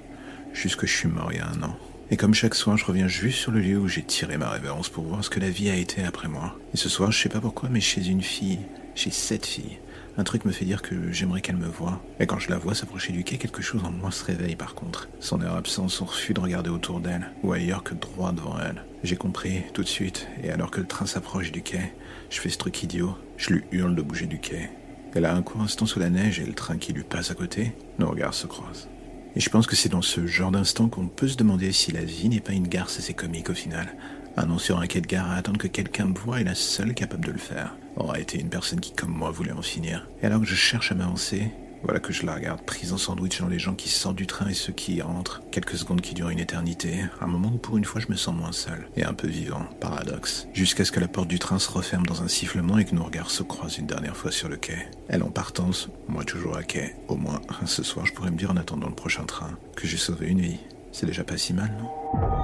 juste 0.54 0.76
que 0.76 0.86
je 0.86 0.96
suis 0.96 1.08
mort 1.08 1.30
il 1.32 1.38
y 1.38 1.40
a 1.40 1.48
un 1.48 1.62
an. 1.62 1.76
Et 2.10 2.16
comme 2.16 2.34
chaque 2.34 2.54
soir, 2.54 2.76
je 2.76 2.84
reviens 2.84 3.08
juste 3.08 3.38
sur 3.38 3.52
le 3.52 3.60
lieu 3.60 3.78
où 3.78 3.88
j'ai 3.88 4.02
tiré 4.02 4.36
ma 4.36 4.50
révérence 4.50 4.88
pour 4.88 5.04
voir 5.04 5.24
ce 5.24 5.30
que 5.30 5.40
la 5.40 5.50
vie 5.50 5.68
a 5.68 5.76
été 5.76 6.04
après 6.04 6.28
moi. 6.28 6.56
Et 6.72 6.76
ce 6.76 6.88
soir, 6.88 7.10
je 7.10 7.20
sais 7.20 7.28
pas 7.28 7.40
pourquoi, 7.40 7.68
mais 7.70 7.80
chez 7.80 8.06
une 8.06 8.22
fille, 8.22 8.60
chez 8.94 9.10
cette 9.10 9.46
fille, 9.46 9.78
un 10.16 10.22
truc 10.22 10.44
me 10.44 10.52
fait 10.52 10.64
dire 10.64 10.82
que 10.82 11.10
j'aimerais 11.10 11.40
qu'elle 11.40 11.56
me 11.56 11.66
voie. 11.66 12.00
Et 12.20 12.26
quand 12.26 12.38
je 12.38 12.50
la 12.50 12.58
vois 12.58 12.74
s'approcher 12.74 13.12
du 13.12 13.24
quai, 13.24 13.36
quelque 13.36 13.62
chose 13.62 13.82
en 13.84 13.90
moi 13.90 14.12
se 14.12 14.24
réveille 14.24 14.54
par 14.54 14.74
contre. 14.74 15.08
Son 15.18 15.40
air 15.40 15.54
absent, 15.54 15.88
son 15.88 16.04
refus 16.04 16.34
de 16.34 16.40
regarder 16.40 16.70
autour 16.70 17.00
d'elle, 17.00 17.32
ou 17.42 17.52
ailleurs 17.52 17.82
que 17.82 17.94
droit 17.94 18.32
devant 18.32 18.58
elle. 18.60 18.84
J'ai 19.02 19.16
compris, 19.16 19.62
tout 19.72 19.82
de 19.82 19.88
suite, 19.88 20.28
et 20.42 20.50
alors 20.50 20.70
que 20.70 20.80
le 20.80 20.86
train 20.86 21.06
s'approche 21.06 21.52
du 21.52 21.62
quai, 21.62 21.92
je 22.30 22.40
fais 22.40 22.48
ce 22.48 22.58
truc 22.58 22.82
idiot, 22.82 23.16
je 23.36 23.54
lui 23.54 23.64
hurle 23.72 23.96
de 23.96 24.02
bouger 24.02 24.26
du 24.26 24.38
quai. 24.38 24.70
Elle 25.14 25.24
a 25.24 25.34
un 25.34 25.42
court 25.42 25.62
instant 25.62 25.86
sous 25.86 26.00
la 26.00 26.10
neige 26.10 26.40
et 26.40 26.46
le 26.46 26.54
train 26.54 26.76
qui 26.76 26.92
lui 26.92 27.04
passe 27.04 27.30
à 27.30 27.34
côté, 27.34 27.72
nos 27.98 28.08
regards 28.08 28.34
se 28.34 28.46
croisent. 28.46 28.88
Et 29.36 29.40
je 29.40 29.50
pense 29.50 29.66
que 29.66 29.74
c'est 29.74 29.88
dans 29.88 30.02
ce 30.02 30.26
genre 30.26 30.52
d'instant 30.52 30.88
qu'on 30.88 31.08
peut 31.08 31.26
se 31.26 31.36
demander 31.36 31.72
si 31.72 31.90
la 31.90 32.04
vie 32.04 32.28
n'est 32.28 32.40
pas 32.40 32.52
une 32.52 32.68
garce 32.68 32.98
assez 32.98 33.14
comique 33.14 33.50
au 33.50 33.54
final. 33.54 33.94
Un 34.36 34.58
sur 34.58 34.78
un 34.78 34.86
quai 34.86 35.00
de 35.00 35.06
gare 35.06 35.30
à 35.30 35.34
attendre 35.34 35.58
que 35.58 35.68
quelqu'un 35.68 36.06
me 36.06 36.18
voie 36.18 36.40
est 36.40 36.44
la 36.44 36.54
seule 36.54 36.94
capable 36.94 37.24
de 37.24 37.32
le 37.32 37.38
faire. 37.38 37.76
Aura 37.96 38.18
été 38.18 38.38
une 38.38 38.48
personne 38.48 38.80
qui, 38.80 38.92
comme 38.92 39.12
moi, 39.12 39.30
voulait 39.30 39.52
en 39.52 39.62
finir. 39.62 40.08
Et 40.22 40.26
alors 40.26 40.40
que 40.40 40.46
je 40.46 40.54
cherche 40.54 40.92
à 40.92 40.94
m'avancer, 40.94 41.50
voilà 41.84 42.00
que 42.00 42.12
je 42.12 42.24
la 42.24 42.34
regarde 42.34 42.62
prise 42.62 42.92
en 42.92 42.98
sandwich 42.98 43.40
dans 43.40 43.48
les 43.48 43.58
gens 43.58 43.74
qui 43.74 43.88
sortent 43.88 44.16
du 44.16 44.26
train 44.26 44.48
et 44.48 44.54
ceux 44.54 44.72
qui 44.72 44.94
y 44.94 45.02
rentrent. 45.02 45.42
Quelques 45.50 45.76
secondes 45.76 46.00
qui 46.00 46.14
durent 46.14 46.30
une 46.30 46.38
éternité. 46.38 47.04
Un 47.20 47.26
moment 47.26 47.52
où 47.54 47.58
pour 47.58 47.76
une 47.76 47.84
fois 47.84 48.00
je 48.00 48.08
me 48.08 48.16
sens 48.16 48.34
moins 48.34 48.52
seul. 48.52 48.88
Et 48.96 49.04
un 49.04 49.12
peu 49.12 49.28
vivant. 49.28 49.64
Paradoxe. 49.80 50.48
Jusqu'à 50.54 50.84
ce 50.84 50.92
que 50.92 51.00
la 51.00 51.08
porte 51.08 51.28
du 51.28 51.38
train 51.38 51.58
se 51.58 51.70
referme 51.70 52.06
dans 52.06 52.22
un 52.22 52.28
sifflement 52.28 52.78
et 52.78 52.84
que 52.84 52.94
nos 52.94 53.04
regards 53.04 53.30
se 53.30 53.42
croisent 53.42 53.78
une 53.78 53.86
dernière 53.86 54.16
fois 54.16 54.30
sur 54.30 54.48
le 54.48 54.56
quai. 54.56 54.78
Elle 55.08 55.22
en 55.22 55.30
partance, 55.30 55.88
moi 56.08 56.24
toujours 56.24 56.56
à 56.56 56.62
quai. 56.62 56.94
Au 57.08 57.16
moins, 57.16 57.40
ce 57.66 57.82
soir 57.82 58.06
je 58.06 58.12
pourrais 58.12 58.30
me 58.30 58.36
dire 58.36 58.50
en 58.50 58.56
attendant 58.56 58.88
le 58.88 58.94
prochain 58.94 59.24
train 59.24 59.58
que 59.76 59.86
j'ai 59.86 59.98
sauvé 59.98 60.28
une 60.28 60.40
vie. 60.40 60.60
C'est 60.92 61.06
déjà 61.06 61.24
pas 61.24 61.36
si 61.36 61.52
mal, 61.52 61.70
non? 61.78 62.43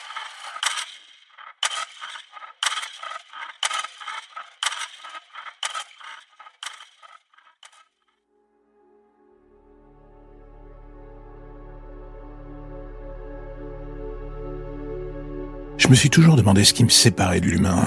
Me 15.91 15.95
suis 15.97 16.09
toujours 16.09 16.37
demandé 16.37 16.63
ce 16.63 16.73
qui 16.73 16.85
me 16.85 16.89
séparait 16.89 17.41
de 17.41 17.47
l'humain. 17.47 17.85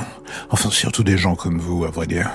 Enfin, 0.51 0.69
surtout 0.69 1.03
des 1.03 1.17
gens 1.17 1.37
comme 1.37 1.59
vous, 1.59 1.87
à 1.87 1.91
vrai 1.91 2.07
dire. 2.07 2.31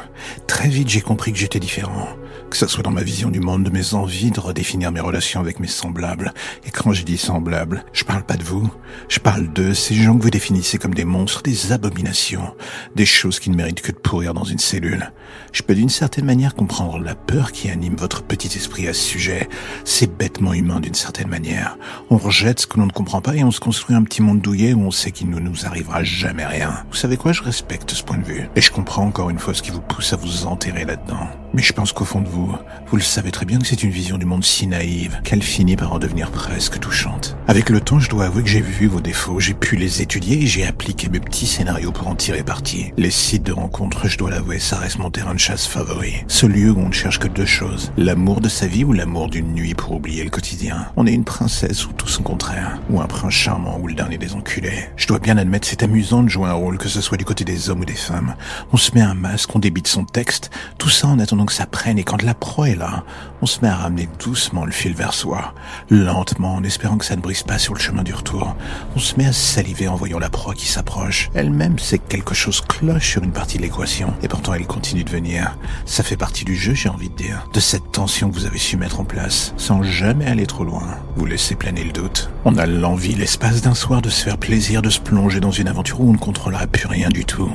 Très 0.47 0.67
vite, 0.67 0.89
j'ai 0.89 1.01
compris 1.01 1.31
que 1.31 1.37
j'étais 1.37 1.59
différent. 1.59 2.07
Que 2.49 2.57
ce 2.57 2.65
soit 2.65 2.81
dans 2.81 2.89
ma 2.89 3.03
vision 3.03 3.29
du 3.29 3.39
monde, 3.39 3.65
de 3.65 3.69
mes 3.69 3.93
envies 3.93 4.31
de 4.31 4.39
redéfinir 4.39 4.91
mes 4.91 4.99
relations 4.99 5.39
avec 5.39 5.59
mes 5.59 5.67
semblables. 5.67 6.33
Et 6.65 6.71
quand 6.71 6.91
je 6.91 7.03
dis 7.03 7.19
semblables, 7.19 7.85
je 7.93 8.03
parle 8.03 8.23
pas 8.23 8.35
de 8.35 8.43
vous. 8.43 8.67
Je 9.07 9.19
parle 9.19 9.51
de 9.53 9.73
ces 9.73 9.95
gens 9.95 10.17
que 10.17 10.23
vous 10.23 10.29
définissez 10.29 10.77
comme 10.77 10.93
des 10.93 11.05
monstres, 11.05 11.41
des 11.41 11.71
abominations. 11.71 12.53
Des 12.95 13.05
choses 13.05 13.39
qui 13.39 13.49
ne 13.49 13.55
méritent 13.55 13.81
que 13.81 13.91
de 13.91 13.97
pourrir 13.97 14.33
dans 14.33 14.43
une 14.43 14.59
cellule. 14.59 15.11
Je 15.51 15.63
peux 15.63 15.75
d'une 15.75 15.89
certaine 15.89 16.25
manière 16.25 16.55
comprendre 16.55 16.99
la 16.99 17.15
peur 17.15 17.51
qui 17.51 17.69
anime 17.69 17.95
votre 17.95 18.23
petit 18.23 18.55
esprit 18.55 18.87
à 18.87 18.93
ce 18.93 19.01
sujet. 19.01 19.49
C'est 19.83 20.15
bêtement 20.15 20.53
humain 20.53 20.79
d'une 20.79 20.93
certaine 20.93 21.27
manière. 21.27 21.77
On 22.09 22.17
rejette 22.17 22.61
ce 22.61 22.67
que 22.67 22.79
l'on 22.79 22.85
ne 22.85 22.91
comprend 22.91 23.21
pas 23.21 23.35
et 23.35 23.43
on 23.43 23.51
se 23.51 23.59
construit 23.59 23.95
un 23.95 24.03
petit 24.03 24.21
monde 24.21 24.41
douillet 24.41 24.73
où 24.73 24.81
on 24.81 24.91
sait 24.91 25.11
qu'il 25.11 25.29
ne 25.29 25.39
nous 25.39 25.65
arrivera 25.65 26.03
jamais 26.03 26.45
rien. 26.45 26.83
Vous 26.89 26.97
savez 26.97 27.17
quoi, 27.17 27.31
je 27.31 27.43
respecte 27.43 27.91
ce 27.91 28.03
point 28.03 28.17
de 28.17 28.23
vue. 28.23 28.49
Et 28.55 28.61
je 28.61 28.71
comprends 28.71 29.05
encore 29.05 29.29
une 29.29 29.39
fois 29.39 29.53
ce 29.53 29.61
qui 29.61 29.71
vous 29.71 29.81
pousse 29.81 30.13
à 30.13 30.17
vous 30.17 30.45
enterrer 30.45 30.85
là-dedans. 30.85 31.27
Mais 31.53 31.63
je 31.63 31.73
pense 31.73 31.93
qu'au 31.93 32.05
fond 32.05 32.21
de 32.21 32.29
vous, 32.29 32.55
vous 32.87 32.95
le 32.95 33.01
savez 33.01 33.31
très 33.31 33.45
bien 33.45 33.57
que 33.57 33.65
c'est 33.65 33.81
une 33.81 33.89
vision 33.89 34.17
du 34.17 34.25
monde 34.25 34.43
si 34.43 34.67
naïve 34.67 35.19
qu'elle 35.23 35.41
finit 35.41 35.75
par 35.75 35.93
en 35.93 35.99
devenir 35.99 36.31
presque 36.31 36.79
touchante. 36.79 37.35
Avec 37.47 37.69
le 37.69 37.81
temps, 37.81 37.99
je 37.99 38.09
dois 38.09 38.25
avouer 38.25 38.43
que 38.43 38.49
j'ai 38.49 38.61
vu 38.61 38.78
vos 38.87 39.01
défauts, 39.01 39.39
j'ai 39.39 39.53
pu 39.53 39.75
les 39.75 40.01
étudier 40.01 40.43
et 40.43 40.47
j'ai 40.47 40.65
appliqué 40.65 41.09
mes 41.09 41.19
petits 41.19 41.47
scénarios 41.47 41.91
pour 41.91 42.07
en 42.07 42.15
tirer 42.15 42.43
parti. 42.43 42.91
Les 42.97 43.11
sites 43.11 43.43
de 43.43 43.51
rencontres, 43.51 44.07
je 44.07 44.17
dois 44.17 44.29
l'avouer, 44.29 44.59
ça 44.59 44.77
reste 44.77 44.99
mon 44.99 45.11
terrain 45.11 45.33
de 45.33 45.39
chasse 45.39 45.67
favori. 45.67 46.13
Ce 46.27 46.45
lieu 46.45 46.71
où 46.71 46.79
on 46.79 46.89
ne 46.89 46.93
cherche 46.93 47.19
que 47.19 47.27
deux 47.27 47.45
choses. 47.45 47.91
L'amour 47.97 48.41
de 48.41 48.49
sa 48.49 48.67
vie 48.67 48.83
ou 48.83 48.93
l'amour 48.93 49.29
d'une 49.29 49.53
nuit 49.53 49.73
pour 49.73 49.93
oublier 49.93 50.23
le 50.23 50.29
quotidien. 50.29 50.87
On 50.95 51.07
est 51.07 51.13
une 51.13 51.23
princesse 51.23 51.85
ou 51.87 51.93
tout 51.93 52.07
son 52.07 52.23
contraire. 52.23 52.79
Ou 52.89 53.01
un 53.01 53.07
prince 53.07 53.33
charmant 53.33 53.79
ou 53.79 53.87
le 53.87 53.93
dernier 53.93 54.17
des 54.17 54.33
enculés. 54.33 54.89
Je 54.95 55.07
dois 55.07 55.19
bien 55.19 55.37
admettre, 55.37 55.67
c'est 55.67 55.83
amusant 55.83 56.23
de 56.23 56.29
jouer 56.29 56.49
un 56.49 56.53
rôle, 56.53 56.77
que 56.77 56.89
ce 56.89 57.01
soit 57.01 57.17
du 57.17 57.25
côté 57.25 57.43
des 57.43 57.69
hommes 57.69 57.81
ou 57.81 57.85
des 57.85 57.93
femmes. 57.93 58.35
On 58.71 58.77
se 58.77 58.91
met 58.93 59.01
un 59.01 59.13
masque, 59.13 59.55
on 59.55 59.59
débite 59.59 59.87
son 59.87 60.05
texte, 60.05 60.51
tout 60.77 60.89
ça 60.89 61.07
en 61.07 61.19
attendant 61.19 61.45
que 61.45 61.53
ça 61.53 61.65
prenne 61.65 61.99
et 61.99 62.03
quand 62.03 62.21
la 62.21 62.33
proie 62.33 62.69
est 62.69 62.75
là, 62.75 63.03
on 63.41 63.45
se 63.45 63.61
met 63.61 63.67
à 63.67 63.75
ramener 63.75 64.09
doucement 64.19 64.65
le 64.65 64.71
fil 64.71 64.93
vers 64.93 65.13
soi, 65.13 65.53
lentement 65.89 66.55
en 66.55 66.63
espérant 66.63 66.97
que 66.97 67.05
ça 67.05 67.15
ne 67.15 67.21
brise 67.21 67.43
pas 67.43 67.57
sur 67.57 67.73
le 67.73 67.79
chemin 67.79 68.03
du 68.03 68.13
retour. 68.13 68.55
On 68.95 68.99
se 68.99 69.15
met 69.15 69.25
à 69.25 69.33
saliver 69.33 69.87
en 69.87 69.95
voyant 69.95 70.19
la 70.19 70.29
proie 70.29 70.53
qui 70.53 70.67
s'approche. 70.67 71.29
Elle-même 71.33 71.79
sait 71.79 71.99
que 71.99 72.07
quelque 72.07 72.35
chose 72.35 72.61
cloche 72.61 73.11
sur 73.11 73.23
une 73.23 73.31
partie 73.31 73.57
de 73.57 73.63
l'équation 73.63 74.13
et 74.21 74.27
pourtant 74.27 74.53
elle 74.53 74.67
continue 74.67 75.03
de 75.03 75.09
venir. 75.09 75.57
Ça 75.85 76.03
fait 76.03 76.17
partie 76.17 76.45
du 76.45 76.55
jeu, 76.55 76.73
j'ai 76.73 76.89
envie 76.89 77.09
de 77.09 77.15
dire, 77.15 77.47
de 77.53 77.59
cette 77.59 77.91
tension 77.91 78.29
que 78.29 78.35
vous 78.35 78.45
avez 78.45 78.57
su 78.57 78.77
mettre 78.77 78.99
en 78.99 79.05
place 79.05 79.53
sans 79.57 79.83
jamais 79.83 80.25
aller 80.25 80.45
trop 80.45 80.63
loin. 80.63 80.97
Vous 81.15 81.25
laissez 81.25 81.55
planer 81.55 81.83
le 81.83 81.91
doute. 81.91 82.29
On 82.45 82.57
a 82.57 82.65
l'envie 82.65 83.15
l'espace 83.15 83.61
d'un 83.61 83.75
soir 83.75 84.01
de 84.01 84.09
se 84.09 84.23
faire 84.23 84.37
plaisir, 84.37 84.81
de 84.81 84.89
se 84.89 84.99
plonger 84.99 85.39
dans 85.39 85.51
une 85.51 85.67
aventure 85.67 86.01
où 86.01 86.09
on 86.09 86.13
ne 86.13 86.17
contrôlera 86.17 86.67
plus 86.67 86.87
rien 86.87 87.09
du 87.09 87.25
tout. 87.25 87.51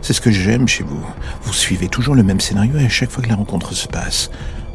C'est 0.00 0.12
ce 0.12 0.20
que 0.20 0.30
j'aime 0.30 0.68
chez 0.68 0.84
vous. 0.84 1.04
Vous 1.42 1.52
suivez 1.52 1.88
toujours 1.88 2.14
le 2.14 2.22
même 2.22 2.40
scénario 2.40 2.78
et 2.78 2.86
à 2.86 2.88
chaque 2.88 3.10
fois 3.10 3.22
que 3.22 3.28
la 3.28 3.34
rencontre 3.34 3.74
se 3.74 3.88
passe, 3.88 4.30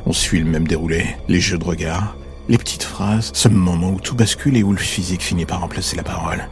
on 0.05 0.13
suit 0.13 0.39
le 0.39 0.49
même 0.49 0.67
déroulé. 0.67 1.05
Les 1.27 1.39
jeux 1.39 1.57
de 1.57 1.63
regard, 1.63 2.15
les 2.49 2.57
petites 2.57 2.83
phrases, 2.83 3.31
ce 3.33 3.47
moment 3.47 3.91
où 3.91 3.99
tout 3.99 4.15
bascule 4.15 4.57
et 4.57 4.63
où 4.63 4.71
le 4.71 4.77
physique 4.77 5.21
finit 5.21 5.45
par 5.45 5.61
remplacer 5.61 5.95
la 5.95 6.03
parole. 6.03 6.47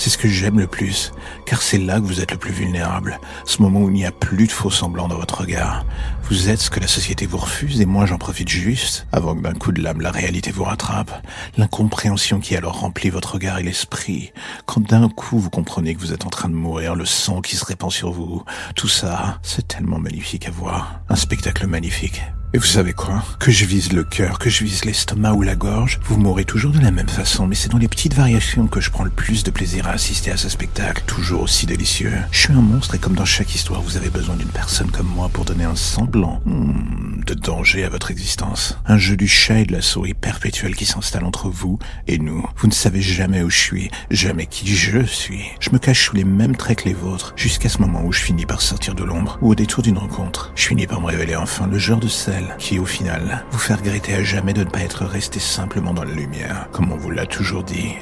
C'est 0.00 0.08
ce 0.08 0.16
que 0.16 0.28
j'aime 0.28 0.58
le 0.58 0.66
plus, 0.66 1.12
car 1.44 1.60
c'est 1.60 1.76
là 1.76 2.00
que 2.00 2.06
vous 2.06 2.22
êtes 2.22 2.32
le 2.32 2.38
plus 2.38 2.52
vulnérable, 2.52 3.20
ce 3.44 3.60
moment 3.60 3.80
où 3.80 3.90
il 3.90 3.94
n'y 3.94 4.06
a 4.06 4.12
plus 4.12 4.46
de 4.46 4.52
faux 4.52 4.70
semblants 4.70 5.08
dans 5.08 5.18
votre 5.18 5.42
regard. 5.42 5.84
Vous 6.30 6.48
êtes 6.48 6.60
ce 6.60 6.70
que 6.70 6.80
la 6.80 6.86
société 6.86 7.26
vous 7.26 7.36
refuse 7.36 7.82
et 7.82 7.84
moi 7.84 8.06
j'en 8.06 8.16
profite 8.16 8.48
juste, 8.48 9.06
avant 9.12 9.34
que 9.34 9.42
d'un 9.42 9.52
coup 9.52 9.72
de 9.72 9.82
lame 9.82 10.00
la 10.00 10.10
réalité 10.10 10.52
vous 10.52 10.64
rattrape. 10.64 11.12
L'incompréhension 11.58 12.40
qui 12.40 12.56
alors 12.56 12.80
remplit 12.80 13.10
votre 13.10 13.34
regard 13.34 13.58
et 13.58 13.62
l'esprit, 13.62 14.32
quand 14.64 14.80
d'un 14.80 15.10
coup 15.10 15.38
vous 15.38 15.50
comprenez 15.50 15.94
que 15.94 16.00
vous 16.00 16.14
êtes 16.14 16.24
en 16.24 16.30
train 16.30 16.48
de 16.48 16.54
mourir, 16.54 16.94
le 16.94 17.04
sang 17.04 17.42
qui 17.42 17.56
se 17.56 17.64
répand 17.66 17.92
sur 17.92 18.10
vous, 18.10 18.42
tout 18.76 18.88
ça, 18.88 19.38
c'est 19.42 19.68
tellement 19.68 19.98
magnifique 19.98 20.48
à 20.48 20.50
voir. 20.50 21.00
Un 21.10 21.16
spectacle 21.16 21.66
magnifique. 21.66 22.22
Et 22.52 22.58
vous 22.58 22.64
savez 22.64 22.94
quoi? 22.94 23.22
Que 23.38 23.52
je 23.52 23.64
vise 23.64 23.92
le 23.92 24.02
cœur, 24.02 24.40
que 24.40 24.50
je 24.50 24.64
vise 24.64 24.84
l'estomac 24.84 25.34
ou 25.34 25.42
la 25.42 25.54
gorge, 25.54 26.00
vous 26.02 26.16
mourrez 26.16 26.44
toujours 26.44 26.72
de 26.72 26.80
la 26.80 26.90
même 26.90 27.08
façon, 27.08 27.46
mais 27.46 27.54
c'est 27.54 27.68
dans 27.68 27.78
les 27.78 27.86
petites 27.86 28.14
variations 28.14 28.66
que 28.66 28.80
je 28.80 28.90
prends 28.90 29.04
le 29.04 29.10
plus 29.10 29.44
de 29.44 29.52
plaisir 29.52 29.86
à 29.86 29.92
assister 29.92 30.32
à 30.32 30.36
ce 30.36 30.48
spectacle, 30.48 31.04
toujours 31.06 31.42
aussi 31.42 31.66
délicieux. 31.66 32.12
Je 32.32 32.40
suis 32.40 32.52
un 32.52 32.60
monstre 32.60 32.96
et 32.96 32.98
comme 32.98 33.14
dans 33.14 33.24
chaque 33.24 33.54
histoire, 33.54 33.82
vous 33.82 33.96
avez 33.96 34.10
besoin 34.10 34.34
d'une 34.34 34.48
personne 34.48 34.90
comme 34.90 35.06
moi 35.06 35.28
pour 35.28 35.44
donner 35.44 35.62
un 35.62 35.76
semblant 35.76 36.40
hmm, 36.44 37.22
de 37.24 37.34
danger 37.34 37.84
à 37.84 37.88
votre 37.88 38.10
existence. 38.10 38.76
Un 38.84 38.98
jeu 38.98 39.16
du 39.16 39.28
chat 39.28 39.60
et 39.60 39.64
de 39.64 39.72
la 39.72 39.80
souris 39.80 40.14
perpétuel 40.14 40.74
qui 40.74 40.86
s'installe 40.86 41.24
entre 41.24 41.48
vous 41.48 41.78
et 42.08 42.18
nous. 42.18 42.44
Vous 42.56 42.66
ne 42.66 42.72
savez 42.72 43.00
jamais 43.00 43.42
où 43.42 43.50
je 43.50 43.60
suis, 43.60 43.90
jamais 44.10 44.46
qui 44.46 44.66
je 44.66 45.04
suis. 45.04 45.44
Je 45.60 45.70
me 45.70 45.78
cache 45.78 46.06
sous 46.06 46.16
les 46.16 46.24
mêmes 46.24 46.56
traits 46.56 46.82
que 46.82 46.88
les 46.88 46.94
vôtres, 46.94 47.32
jusqu'à 47.36 47.68
ce 47.68 47.78
moment 47.78 48.02
où 48.04 48.10
je 48.10 48.22
finis 48.22 48.44
par 48.44 48.60
sortir 48.60 48.96
de 48.96 49.04
l'ombre, 49.04 49.38
ou 49.40 49.50
au 49.50 49.54
détour 49.54 49.84
d'une 49.84 49.98
rencontre. 49.98 50.50
Je 50.56 50.66
finis 50.66 50.88
par 50.88 51.00
me 51.00 51.06
révéler 51.06 51.36
enfin 51.36 51.68
le 51.68 51.78
genre 51.78 52.00
de 52.00 52.08
scène 52.08 52.39
qui, 52.58 52.78
au 52.78 52.86
final, 52.86 53.44
vous 53.50 53.58
fait 53.58 53.74
regretter 53.74 54.14
à 54.14 54.22
jamais 54.22 54.52
de 54.52 54.64
ne 54.64 54.70
pas 54.70 54.80
être 54.80 55.04
resté 55.04 55.40
simplement 55.40 55.94
dans 55.94 56.04
la 56.04 56.14
lumière, 56.14 56.68
comme 56.72 56.92
on 56.92 56.96
vous 56.96 57.10
l'a 57.10 57.26
toujours 57.26 57.62
dit. 57.62 57.94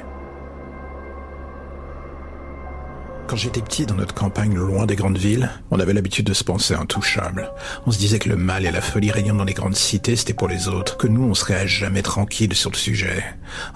Quand 3.29 3.37
j'étais 3.37 3.61
petit 3.61 3.85
dans 3.85 3.95
notre 3.95 4.15
campagne 4.15 4.55
loin 4.55 4.87
des 4.87 4.97
grandes 4.97 5.19
villes, 5.19 5.51
on 5.71 5.79
avait 5.79 5.93
l'habitude 5.93 6.25
de 6.25 6.33
se 6.33 6.45
penser 6.45 6.73
intouchable. 6.73 7.53
On 7.85 7.91
se 7.91 7.99
disait 7.99 8.19
que 8.19 8.31
le 8.31 8.37
mal 8.37 8.65
et 8.65 8.71
la 8.71 8.81
folie 8.81 9.11
régnant 9.11 9.35
dans 9.35 9.45
les 9.45 9.53
grandes 9.53 9.77
cités, 9.77 10.17
c'était 10.17 10.33
pour 10.33 10.49
les 10.49 10.67
autres, 10.67 10.97
que 10.97 11.09
nous, 11.09 11.25
on 11.25 11.35
serait 11.35 11.61
à 11.61 11.67
jamais 11.67 12.01
tranquille 12.01 12.55
sur 12.55 12.71
le 12.71 12.77
sujet. 12.77 13.23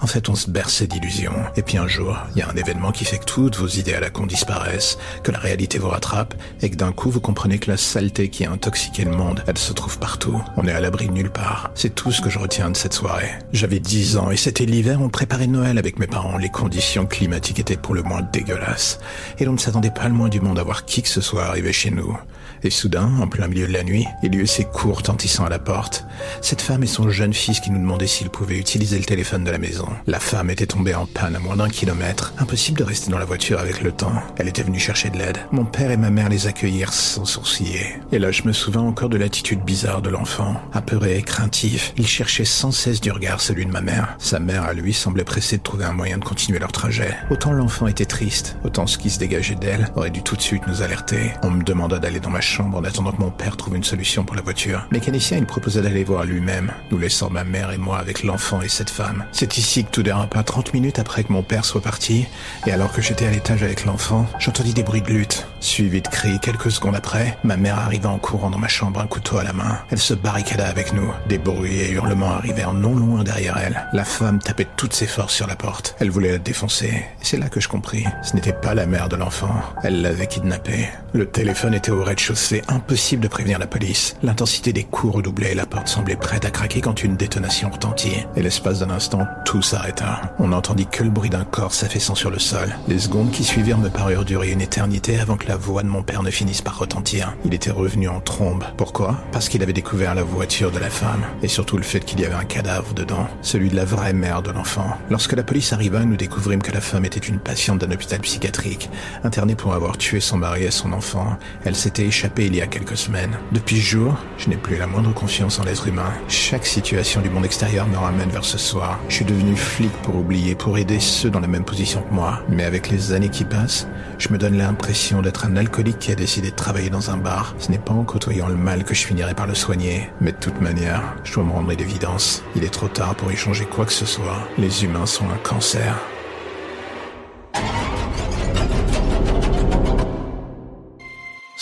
En 0.01 0.07
fait, 0.07 0.27
on 0.27 0.33
se 0.33 0.49
berçait 0.49 0.87
d'illusions. 0.87 1.35
Et 1.55 1.61
puis 1.61 1.77
un 1.77 1.87
jour, 1.87 2.17
il 2.31 2.39
y 2.39 2.41
a 2.41 2.49
un 2.49 2.55
événement 2.55 2.91
qui 2.91 3.05
fait 3.05 3.19
que 3.19 3.25
toutes 3.25 3.57
vos 3.57 3.67
idées 3.67 3.93
à 3.93 3.99
la 3.99 4.09
con 4.09 4.25
disparaissent, 4.25 4.97
que 5.21 5.31
la 5.31 5.37
réalité 5.37 5.77
vous 5.77 5.89
rattrape, 5.89 6.33
et 6.63 6.71
que 6.71 6.75
d'un 6.75 6.91
coup, 6.91 7.11
vous 7.11 7.21
comprenez 7.21 7.59
que 7.59 7.69
la 7.69 7.77
saleté 7.77 8.29
qui 8.29 8.45
a 8.45 8.51
intoxiqué 8.51 9.05
le 9.05 9.11
monde, 9.11 9.43
elle 9.45 9.59
se 9.59 9.73
trouve 9.73 9.99
partout. 9.99 10.41
On 10.57 10.65
est 10.65 10.73
à 10.73 10.79
l'abri 10.79 11.05
de 11.09 11.13
nulle 11.13 11.31
part. 11.31 11.69
C'est 11.75 11.93
tout 11.93 12.11
ce 12.11 12.21
que 12.21 12.31
je 12.31 12.39
retiens 12.39 12.71
de 12.71 12.75
cette 12.75 12.93
soirée. 12.93 13.29
J'avais 13.51 13.79
10 13.79 14.17
ans, 14.17 14.31
et 14.31 14.37
c'était 14.37 14.65
l'hiver, 14.65 14.99
on 14.99 15.09
préparait 15.09 15.45
Noël 15.45 15.77
avec 15.77 15.99
mes 15.99 16.07
parents. 16.07 16.39
Les 16.39 16.49
conditions 16.49 17.05
climatiques 17.05 17.59
étaient 17.59 17.77
pour 17.77 17.93
le 17.93 18.01
moins 18.01 18.23
dégueulasses 18.23 18.97
l'on 19.45 19.53
ne 19.53 19.57
s'attendait 19.57 19.91
pas 19.91 20.07
le 20.07 20.13
moins 20.13 20.29
du 20.29 20.41
monde 20.41 20.59
à 20.59 20.63
voir 20.63 20.85
qui 20.85 21.01
que 21.01 21.09
ce 21.09 21.21
soit 21.21 21.45
arriver 21.45 21.73
chez 21.73 21.91
nous. 21.91 22.17
Et 22.65 22.69
soudain, 22.69 23.11
en 23.19 23.27
plein 23.27 23.49
milieu 23.49 23.67
de 23.67 23.73
la 23.73 23.83
nuit, 23.83 24.05
il 24.23 24.33
y 24.33 24.37
eut 24.37 24.47
ses 24.47 24.63
cours 24.63 24.97
retentissant 24.97 25.45
à 25.45 25.49
la 25.49 25.59
porte. 25.59 26.05
Cette 26.41 26.61
femme 26.61 26.83
et 26.83 26.87
son 26.87 27.09
jeune 27.09 27.33
fils 27.33 27.59
qui 27.59 27.71
nous 27.71 27.79
demandaient 27.79 28.07
s'ils 28.07 28.29
pouvaient 28.29 28.57
utiliser 28.57 28.97
le 28.97 29.03
téléphone 29.03 29.43
de 29.43 29.51
la 29.51 29.57
maison. 29.57 29.87
La 30.07 30.19
femme 30.19 30.49
était 30.49 30.65
tombée 30.65 30.95
en 30.95 31.05
panne 31.05 31.35
à 31.35 31.39
moins 31.39 31.57
d'un 31.57 31.67
kilomètre. 31.67 32.33
Impossible 32.39 32.79
de 32.79 32.85
rester 32.85 33.11
dans 33.11 33.19
la 33.19 33.25
voiture 33.25 33.59
avec 33.59 33.81
le 33.81 33.91
temps. 33.91 34.13
Elle 34.37 34.47
était 34.47 34.63
venue 34.63 34.79
chercher 34.79 35.09
de 35.09 35.17
l'aide. 35.17 35.39
Mon 35.51 35.65
père 35.65 35.91
et 35.91 35.97
ma 35.97 36.09
mère 36.09 36.29
les 36.29 36.47
accueillirent 36.47 36.93
sans 36.93 37.25
sourciller. 37.25 37.99
Et 38.13 38.19
là, 38.19 38.31
je 38.31 38.43
me 38.43 38.53
souviens 38.53 38.81
encore 38.81 39.09
de 39.09 39.17
l'attitude 39.17 39.61
bizarre 39.65 40.01
de 40.01 40.09
l'enfant. 40.09 40.55
Apeuré, 40.71 41.21
craintif, 41.21 41.93
il 41.97 42.07
cherchait 42.07 42.45
sans 42.45 42.71
cesse 42.71 43.01
du 43.01 43.11
regard 43.11 43.41
celui 43.41 43.65
de 43.65 43.71
ma 43.71 43.81
mère. 43.81 44.15
Sa 44.19 44.39
mère, 44.39 44.63
à 44.63 44.73
lui, 44.73 44.93
semblait 44.93 45.25
pressée 45.25 45.57
de 45.57 45.63
trouver 45.63 45.83
un 45.83 45.93
moyen 45.93 46.17
de 46.17 46.23
continuer 46.23 46.59
leur 46.59 46.71
trajet. 46.71 47.13
Autant 47.29 47.51
l'enfant 47.51 47.87
était 47.87 48.05
triste, 48.05 48.55
autant 48.63 48.87
ce 48.87 48.97
qui 48.97 49.09
se 49.09 49.19
dégageait 49.19 49.55
d'elle 49.55 49.91
aurait 49.97 50.11
dû 50.11 50.23
tout 50.23 50.37
de 50.37 50.41
suite 50.41 50.65
nous 50.67 50.81
alerter. 50.81 51.33
On 51.43 51.51
me 51.51 51.63
demanda 51.63 51.99
d'aller 51.99 52.21
dans 52.21 52.29
ma 52.29 52.39
chambre 52.39 52.52
en 52.59 52.83
attendant 52.83 53.11
que 53.11 53.21
mon 53.21 53.31
père 53.31 53.57
trouve 53.57 53.75
une 53.75 53.83
solution 53.83 54.23
pour 54.23 54.35
la 54.35 54.41
voiture. 54.41 54.85
Mécanicien, 54.91 55.37
il 55.37 55.45
proposa 55.45 55.81
d'aller 55.81 56.03
voir 56.03 56.25
lui-même, 56.25 56.71
nous 56.91 56.97
laissant 56.97 57.29
ma 57.29 57.43
mère 57.43 57.71
et 57.71 57.77
moi 57.77 57.97
avec 57.97 58.23
l'enfant 58.23 58.61
et 58.61 58.69
cette 58.69 58.89
femme. 58.89 59.25
C'est 59.31 59.57
ici 59.57 59.85
que 59.85 59.91
tout 59.91 60.03
dérape. 60.03 60.35
30 60.43 60.73
minutes 60.73 60.99
après 60.99 61.23
que 61.23 61.31
mon 61.31 61.43
père 61.43 61.65
soit 61.65 61.81
parti, 61.81 62.27
et 62.67 62.71
alors 62.71 62.91
que 62.91 63.01
j'étais 63.01 63.25
à 63.25 63.31
l'étage 63.31 63.63
avec 63.63 63.85
l'enfant, 63.85 64.27
j'entendis 64.39 64.73
des 64.73 64.83
bruits 64.83 65.01
de 65.01 65.07
lutte, 65.07 65.47
suivis 65.59 66.01
de 66.01 66.07
cris. 66.07 66.39
Quelques 66.39 66.71
secondes 66.71 66.95
après, 66.95 67.37
ma 67.43 67.57
mère 67.57 67.79
arriva 67.79 68.09
en 68.09 68.17
courant 68.17 68.49
dans 68.49 68.59
ma 68.59 68.67
chambre, 68.67 68.99
un 68.99 69.07
couteau 69.07 69.37
à 69.37 69.43
la 69.43 69.53
main. 69.53 69.79
Elle 69.89 69.99
se 69.99 70.13
barricada 70.13 70.67
avec 70.67 70.93
nous. 70.93 71.09
Des 71.27 71.37
bruits 71.37 71.79
et 71.79 71.91
hurlements 71.91 72.31
arrivèrent 72.31 72.73
non 72.73 72.95
loin 72.95 73.23
derrière 73.23 73.57
elle. 73.57 73.87
La 73.93 74.03
femme 74.03 74.39
tapait 74.39 74.67
toutes 74.75 74.93
ses 74.93 75.07
forces 75.07 75.33
sur 75.33 75.47
la 75.47 75.55
porte. 75.55 75.95
Elle 75.99 76.11
voulait 76.11 76.31
la 76.31 76.37
défoncer. 76.37 77.05
C'est 77.21 77.37
là 77.37 77.49
que 77.49 77.59
je 77.59 77.67
compris. 77.67 78.05
Ce 78.21 78.35
n'était 78.35 78.53
pas 78.53 78.75
la 78.75 78.85
mère 78.85 79.09
de 79.09 79.15
l'enfant. 79.15 79.55
Elle 79.83 80.01
l'avait 80.01 80.27
kidnappé. 80.27 80.89
Le 81.13 81.25
téléphone 81.25 81.73
était 81.73 81.91
au 81.91 82.03
rez-de-chaussée. 82.03 82.42
Impossible 82.67 83.23
de 83.23 83.27
prévenir 83.29 83.57
la 83.57 83.67
police. 83.67 84.17
L'intensité 84.21 84.73
des 84.73 84.83
coups 84.83 85.15
redoublait 85.15 85.53
et 85.53 85.55
la 85.55 85.65
porte 85.65 85.87
semblait 85.87 86.17
prête 86.17 86.43
à 86.43 86.51
craquer 86.51 86.81
quand 86.81 87.03
une 87.03 87.15
détonation 87.15 87.69
retentit. 87.69 88.17
Et 88.35 88.41
l'espace 88.41 88.79
d'un 88.79 88.89
instant, 88.89 89.25
tout 89.45 89.61
s'arrêta. 89.61 90.35
On 90.39 90.49
n'entendit 90.49 90.85
que 90.85 91.03
le 91.03 91.09
bruit 91.09 91.29
d'un 91.29 91.45
corps 91.45 91.73
s'affaissant 91.73 92.15
sur 92.15 92.29
le 92.29 92.39
sol. 92.39 92.75
Les 92.89 92.99
secondes 92.99 93.31
qui 93.31 93.45
suivirent 93.45 93.77
me 93.77 93.89
parurent 93.89 94.25
durer 94.25 94.51
une 94.51 94.61
éternité 94.61 95.19
avant 95.19 95.37
que 95.37 95.47
la 95.47 95.55
voix 95.55 95.83
de 95.83 95.87
mon 95.87 96.03
père 96.03 96.21
ne 96.21 96.31
finisse 96.31 96.61
par 96.61 96.77
retentir. 96.77 97.33
Il 97.45 97.53
était 97.53 97.71
revenu 97.71 98.09
en 98.09 98.19
trombe. 98.19 98.65
Pourquoi? 98.75 99.17
Parce 99.31 99.47
qu'il 99.47 99.63
avait 99.63 99.71
découvert 99.71 100.13
la 100.13 100.23
voiture 100.23 100.71
de 100.71 100.79
la 100.79 100.89
femme. 100.89 101.23
Et 101.43 101.47
surtout 101.47 101.77
le 101.77 101.83
fait 101.83 102.01
qu'il 102.01 102.19
y 102.19 102.25
avait 102.25 102.35
un 102.35 102.43
cadavre 102.43 102.93
dedans. 102.93 103.27
Celui 103.41 103.69
de 103.69 103.75
la 103.75 103.85
vraie 103.85 104.13
mère 104.13 104.41
de 104.41 104.51
l'enfant. 104.51 104.97
Lorsque 105.09 105.33
la 105.33 105.43
police 105.43 105.71
arriva, 105.71 106.03
nous 106.03 106.17
découvrîmes 106.17 106.61
que 106.61 106.73
la 106.73 106.81
femme 106.81 107.05
était 107.05 107.19
une 107.19 107.39
patiente 107.39 107.79
d'un 107.79 107.91
hôpital 107.91 108.19
psychiatrique, 108.19 108.89
internée 109.23 109.55
pour 109.55 109.73
avoir 109.73 109.97
tué 109.97 110.19
son 110.19 110.37
mari 110.37 110.63
et 110.63 110.71
son 110.71 110.91
enfant. 110.91 111.37
Elle 111.63 111.75
s'était 111.75 112.05
il 112.37 112.55
y 112.55 112.61
a 112.61 112.67
quelques 112.67 112.97
semaines. 112.97 113.37
Depuis 113.51 113.77
ce 113.77 113.81
jour, 113.81 114.17
je 114.37 114.49
n'ai 114.49 114.55
plus 114.55 114.77
la 114.77 114.87
moindre 114.87 115.13
confiance 115.13 115.59
en 115.59 115.63
l'être 115.63 115.87
humain. 115.87 116.11
Chaque 116.27 116.65
situation 116.65 117.21
du 117.21 117.29
monde 117.29 117.45
extérieur 117.45 117.87
me 117.87 117.97
ramène 117.97 118.29
vers 118.29 118.45
ce 118.45 118.57
soir. 118.57 118.99
Je 119.09 119.15
suis 119.15 119.25
devenu 119.25 119.55
flic 119.55 119.91
pour 120.03 120.15
oublier, 120.15 120.55
pour 120.55 120.77
aider 120.77 120.99
ceux 120.99 121.29
dans 121.29 121.39
la 121.39 121.47
même 121.47 121.65
position 121.65 122.01
que 122.01 122.13
moi. 122.13 122.41
Mais 122.49 122.63
avec 122.63 122.89
les 122.89 123.11
années 123.11 123.29
qui 123.29 123.43
passent, 123.43 123.87
je 124.17 124.29
me 124.29 124.37
donne 124.37 124.57
l'impression 124.57 125.21
d'être 125.21 125.45
un 125.45 125.57
alcoolique 125.57 125.99
qui 125.99 126.11
a 126.11 126.15
décidé 126.15 126.51
de 126.51 126.55
travailler 126.55 126.89
dans 126.89 127.11
un 127.11 127.17
bar. 127.17 127.55
Ce 127.59 127.71
n'est 127.71 127.77
pas 127.77 127.93
en 127.93 128.03
côtoyant 128.03 128.47
le 128.47 128.55
mal 128.55 128.83
que 128.83 128.95
je 128.95 129.05
finirai 129.05 129.33
par 129.33 129.47
le 129.47 129.55
soigner. 129.55 130.09
Mais 130.21 130.31
de 130.31 130.37
toute 130.37 130.61
manière, 130.61 131.15
je 131.23 131.33
dois 131.33 131.43
me 131.43 131.51
rendre 131.51 131.71
à 131.71 131.75
l'évidence. 131.75 132.43
Il 132.55 132.63
est 132.63 132.73
trop 132.73 132.87
tard 132.87 133.15
pour 133.15 133.31
y 133.31 133.35
changer 133.35 133.65
quoi 133.65 133.85
que 133.85 133.93
ce 133.93 134.05
soit. 134.05 134.47
Les 134.57 134.83
humains 134.83 135.05
sont 135.05 135.25
un 135.25 135.37
cancer. 135.43 135.99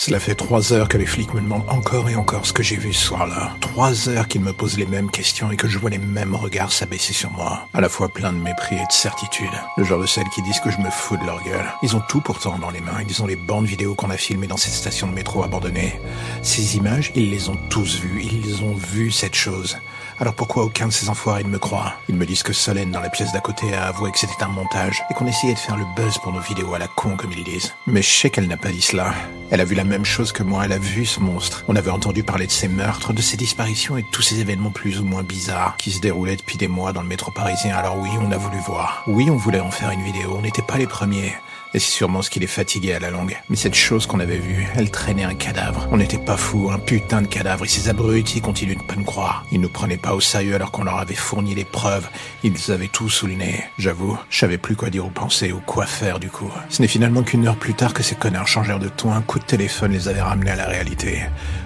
Cela 0.04 0.18
fait 0.18 0.34
trois 0.34 0.72
heures 0.72 0.88
que 0.88 0.98
les 0.98 1.06
flics 1.06 1.32
me 1.32 1.40
demandent 1.40 1.68
encore 1.68 2.10
et 2.10 2.16
encore 2.16 2.44
ce 2.44 2.52
que 2.52 2.64
j'ai 2.64 2.74
vu 2.74 2.92
ce 2.92 3.06
soir-là. 3.06 3.54
Trois 3.60 4.08
heures 4.08 4.26
qu'ils 4.26 4.40
me 4.40 4.52
posent 4.52 4.76
les 4.76 4.84
mêmes 4.84 5.12
questions 5.12 5.52
et 5.52 5.56
que 5.56 5.68
je 5.68 5.78
vois 5.78 5.90
les 5.90 5.98
mêmes 5.98 6.34
regards 6.34 6.72
s'abaisser 6.72 7.12
sur 7.12 7.30
moi. 7.30 7.68
À 7.72 7.80
la 7.80 7.88
fois 7.88 8.08
plein 8.08 8.32
de 8.32 8.38
mépris 8.38 8.74
et 8.74 8.84
de 8.84 8.92
certitude. 8.92 9.52
Le 9.76 9.84
genre 9.84 10.00
de 10.00 10.06
celles 10.06 10.28
qui 10.30 10.42
disent 10.42 10.58
que 10.58 10.72
je 10.72 10.78
me 10.78 10.90
fous 10.90 11.16
de 11.18 11.24
leur 11.24 11.40
gueule. 11.44 11.68
Ils 11.84 11.94
ont 11.94 12.02
tout 12.08 12.20
pourtant 12.20 12.58
dans 12.58 12.72
les 12.72 12.80
mains. 12.80 13.00
Ils 13.08 13.22
ont 13.22 13.28
les 13.28 13.36
bandes 13.36 13.66
vidéo 13.66 13.94
qu'on 13.94 14.10
a 14.10 14.16
filmées 14.16 14.48
dans 14.48 14.56
cette 14.56 14.72
station 14.72 15.06
de 15.06 15.12
métro 15.12 15.44
abandonnée. 15.44 16.00
Ces 16.42 16.76
images, 16.76 17.12
ils 17.14 17.30
les 17.30 17.48
ont 17.48 17.58
tous 17.70 18.00
vues. 18.00 18.24
Ils 18.24 18.64
ont 18.64 18.74
vu 18.74 19.12
cette 19.12 19.36
chose. 19.36 19.78
Alors 20.22 20.34
pourquoi 20.34 20.62
aucun 20.62 20.86
de 20.86 20.92
ces 20.92 21.08
enfoirés 21.08 21.42
ne 21.42 21.48
me 21.48 21.58
croit? 21.58 21.94
Ils 22.08 22.14
me 22.14 22.24
disent 22.24 22.44
que 22.44 22.52
Solène 22.52 22.92
dans 22.92 23.00
la 23.00 23.10
pièce 23.10 23.32
d'à 23.32 23.40
côté 23.40 23.74
a 23.74 23.88
avoué 23.88 24.12
que 24.12 24.20
c'était 24.20 24.44
un 24.44 24.46
montage 24.46 25.02
et 25.10 25.14
qu'on 25.14 25.26
essayait 25.26 25.54
de 25.54 25.58
faire 25.58 25.76
le 25.76 25.84
buzz 25.96 26.16
pour 26.18 26.32
nos 26.32 26.38
vidéos 26.38 26.72
à 26.74 26.78
la 26.78 26.86
con 26.86 27.16
comme 27.16 27.32
ils 27.32 27.42
disent. 27.42 27.74
Mais 27.88 28.02
je 28.02 28.08
sais 28.08 28.30
qu'elle 28.30 28.46
n'a 28.46 28.56
pas 28.56 28.68
dit 28.68 28.82
cela. 28.82 29.14
Elle 29.50 29.60
a 29.60 29.64
vu 29.64 29.74
la 29.74 29.82
même 29.82 30.04
chose 30.04 30.30
que 30.30 30.44
moi, 30.44 30.64
elle 30.64 30.70
a 30.70 30.78
vu 30.78 31.06
ce 31.06 31.18
monstre. 31.18 31.64
On 31.66 31.74
avait 31.74 31.90
entendu 31.90 32.22
parler 32.22 32.46
de 32.46 32.52
ces 32.52 32.68
meurtres, 32.68 33.12
de 33.12 33.20
ces 33.20 33.36
disparitions 33.36 33.96
et 33.96 34.02
de 34.02 34.06
tous 34.12 34.22
ces 34.22 34.38
événements 34.38 34.70
plus 34.70 35.00
ou 35.00 35.04
moins 35.04 35.24
bizarres 35.24 35.76
qui 35.76 35.90
se 35.90 35.98
déroulaient 35.98 36.36
depuis 36.36 36.56
des 36.56 36.68
mois 36.68 36.92
dans 36.92 37.02
le 37.02 37.08
métro 37.08 37.32
parisien. 37.32 37.74
Alors 37.74 37.98
oui, 37.98 38.10
on 38.20 38.30
a 38.30 38.36
voulu 38.36 38.58
voir. 38.60 39.02
Oui, 39.08 39.28
on 39.28 39.36
voulait 39.36 39.58
en 39.58 39.72
faire 39.72 39.90
une 39.90 40.04
vidéo, 40.04 40.36
on 40.38 40.42
n'était 40.42 40.62
pas 40.62 40.78
les 40.78 40.86
premiers. 40.86 41.34
Et 41.74 41.78
c'est 41.78 41.90
sûrement 41.90 42.20
ce 42.20 42.28
qui 42.28 42.38
les 42.38 42.46
fatiguait 42.46 42.92
à 42.92 42.98
la 42.98 43.10
longue. 43.10 43.36
Mais 43.48 43.56
cette 43.56 43.74
chose 43.74 44.06
qu'on 44.06 44.20
avait 44.20 44.38
vue, 44.38 44.68
elle 44.76 44.90
traînait 44.90 45.24
un 45.24 45.34
cadavre. 45.34 45.88
On 45.90 45.96
n'était 45.96 46.18
pas 46.18 46.36
fous, 46.36 46.70
un 46.70 46.78
putain 46.78 47.22
de 47.22 47.26
cadavre. 47.26 47.64
Et 47.64 47.68
ces 47.68 47.88
abrutis 47.88 48.42
continuent 48.42 48.76
de 48.76 48.82
pas 48.82 48.96
nous 48.96 49.04
croire. 49.04 49.46
Ils 49.50 49.60
nous 49.60 49.70
prenaient 49.70 49.96
pas 49.96 50.14
au 50.14 50.20
sérieux 50.20 50.54
alors 50.54 50.70
qu'on 50.70 50.84
leur 50.84 50.98
avait 50.98 51.14
fourni 51.14 51.54
les 51.54 51.64
preuves. 51.64 52.08
Ils 52.42 52.70
avaient 52.70 52.88
tout 52.88 53.08
sous 53.08 53.26
le 53.26 53.34
nez. 53.34 53.64
J'avoue, 53.78 54.18
je 54.28 54.38
savais 54.38 54.58
plus 54.58 54.76
quoi 54.76 54.90
dire 54.90 55.06
ou 55.06 55.10
penser 55.10 55.50
ou 55.52 55.60
quoi 55.60 55.86
faire 55.86 56.20
du 56.20 56.28
coup. 56.28 56.50
Ce 56.68 56.82
n'est 56.82 56.88
finalement 56.88 57.22
qu'une 57.22 57.46
heure 57.46 57.56
plus 57.56 57.74
tard 57.74 57.94
que 57.94 58.02
ces 58.02 58.16
connards 58.16 58.48
changèrent 58.48 58.78
de 58.78 58.88
ton. 58.88 59.12
Un 59.12 59.22
coup 59.22 59.38
de 59.38 59.44
téléphone 59.44 59.92
les 59.92 60.08
avait 60.08 60.20
ramenés 60.20 60.50
à 60.50 60.56
la 60.56 60.66
réalité. 60.66 61.22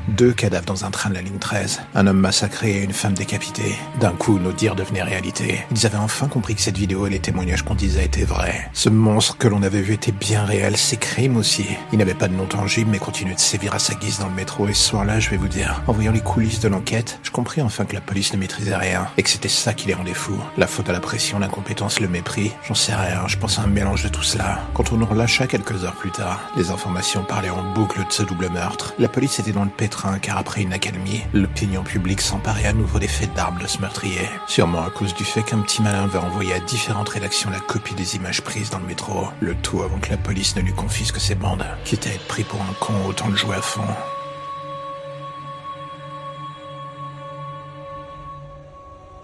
Deux 0.09 0.33
cadavres 0.33 0.67
dans 0.67 0.85
un 0.85 0.91
train 0.91 1.11
de 1.11 1.15
la 1.15 1.23
ligne 1.23 1.39
13. 1.39 1.81
Un 1.95 2.07
homme 2.07 2.21
massacré 2.21 2.77
et 2.77 2.83
une 2.85 2.93
femme 2.93 3.15
décapitée. 3.15 3.75
D'un 4.01 4.13
coup, 4.13 4.39
nos 4.39 4.53
dires 4.53 4.77
devenaient 4.77 5.03
réalité. 5.03 5.61
Ils 5.73 5.85
avaient 5.85 5.97
enfin 5.97 6.29
compris 6.29 6.55
que 6.55 6.61
cette 6.61 6.79
vidéo 6.79 7.07
et 7.07 7.11
les 7.11 7.19
témoignages 7.19 7.63
qu'on 7.63 7.75
disait 7.75 8.05
étaient 8.05 8.25
vrais. 8.25 8.71
Ce 8.73 8.89
monstre 8.89 9.37
que 9.37 9.49
l'on 9.49 9.63
avait 9.63 9.83
vu 9.83 9.96
étaient 9.97 10.13
bien 10.13 10.45
réels, 10.45 10.77
ces 10.77 10.97
crimes 10.97 11.37
aussi. 11.37 11.67
Il 11.93 11.99
n'avait 11.99 12.15
pas 12.15 12.29
de 12.29 12.35
nom 12.35 12.47
tangible, 12.47 12.91
mais 12.91 12.99
continuait 12.99 13.35
de 13.35 13.41
sévir 13.41 13.75
à 13.75 13.79
sa 13.79 13.95
guise 13.95 14.19
dans 14.19 14.29
le 14.29 14.35
métro. 14.35 14.69
Et 14.69 14.75
ce 14.75 14.91
soir-là, 14.91 15.19
je 15.19 15.31
vais 15.31 15.37
vous 15.37 15.49
dire, 15.49 15.83
en 15.87 15.93
voyant 15.93 16.13
les 16.13 16.21
coulisses 16.21 16.61
de 16.61 16.69
l'enquête, 16.69 17.19
je 17.23 17.31
compris 17.31 17.63
enfin 17.63 17.85
que 17.85 17.95
la 17.95 18.01
police 18.01 18.33
ne 18.33 18.39
maîtrisait 18.39 18.77
rien, 18.77 19.09
et 19.17 19.23
que 19.23 19.31
c'était 19.31 19.49
ça 19.49 19.73
qui 19.75 19.89
les 19.89 19.95
rendait 19.95 20.15
fous. 20.15 20.41
La 20.57 20.67
faute 20.67 20.89
à 20.89 20.93
la 20.93 21.01
pression, 21.01 21.39
l'incompétence, 21.39 22.01
le 22.01 22.09
mépris, 22.09 22.53
j'en 22.67 22.75
sais 22.75 22.95
rien, 22.95 23.27
je 23.27 23.39
pense 23.39 23.59
à 23.59 23.63
un 23.63 23.67
mélange 23.67 24.05
de 24.05 24.09
tout 24.09 24.23
cela. 24.23 24.61
Quand 24.75 24.93
on 24.93 24.97
nous 24.97 25.07
relâcha 25.07 25.47
quelques 25.47 25.85
heures 25.85 25.97
plus 25.97 26.11
tard, 26.11 26.41
les 26.57 26.71
informations 26.71 27.25
parlaient 27.25 27.51
en 27.51 27.73
boucle 27.73 28.01
de 28.01 28.13
ce 28.13 28.23
double 28.23 28.51
meurtre. 28.51 28.95
La 28.99 29.09
police 29.09 29.39
était 29.39 29.53
dans 29.53 29.65
le 29.65 29.71
pétrin, 29.71 30.19
car 30.19 30.37
après 30.37 30.63
une 30.63 30.73
accalmie, 30.73 31.23
l'opinion 31.33 31.83
publique 31.83 32.21
s'emparait 32.21 32.67
à 32.67 32.73
nouveau 32.73 32.99
des 32.99 33.09
faits 33.09 33.33
d'armes 33.35 33.59
de 33.59 33.67
ce 33.67 33.81
meurtrier. 33.81 34.29
Sûrement 34.47 34.85
à 34.85 34.91
cause 34.91 35.15
du 35.15 35.25
fait 35.25 35.43
qu'un 35.43 35.61
petit 35.61 35.83
malin 35.83 36.05
avait 36.05 36.19
envoyé 36.19 36.53
à 36.53 36.61
différentes 36.61 37.09
rédactions 37.09 37.51
la 37.51 37.61
copie 37.61 37.95
des 37.95 38.17
images 38.17 38.43
prises 38.43 38.71
dans 38.71 38.79
le 38.79 38.87
métro. 38.87 39.29
Le 39.41 39.55
tout 39.55 39.83
avant 39.87 39.99
que 39.99 40.11
la 40.11 40.17
police 40.17 40.57
ne 40.57 40.63
lui 40.63 40.73
confisque 40.73 41.21
ses 41.21 41.35
bandes. 41.35 41.65
Quitte 41.85 42.07
à 42.07 42.11
être 42.11 42.27
pris 42.27 42.45
pour 42.45 42.61
un 42.61 42.75
con, 42.81 42.93
autant 43.09 43.29
le 43.29 43.37
jouer 43.37 43.57
à 43.57 43.63
fond. 43.63 43.83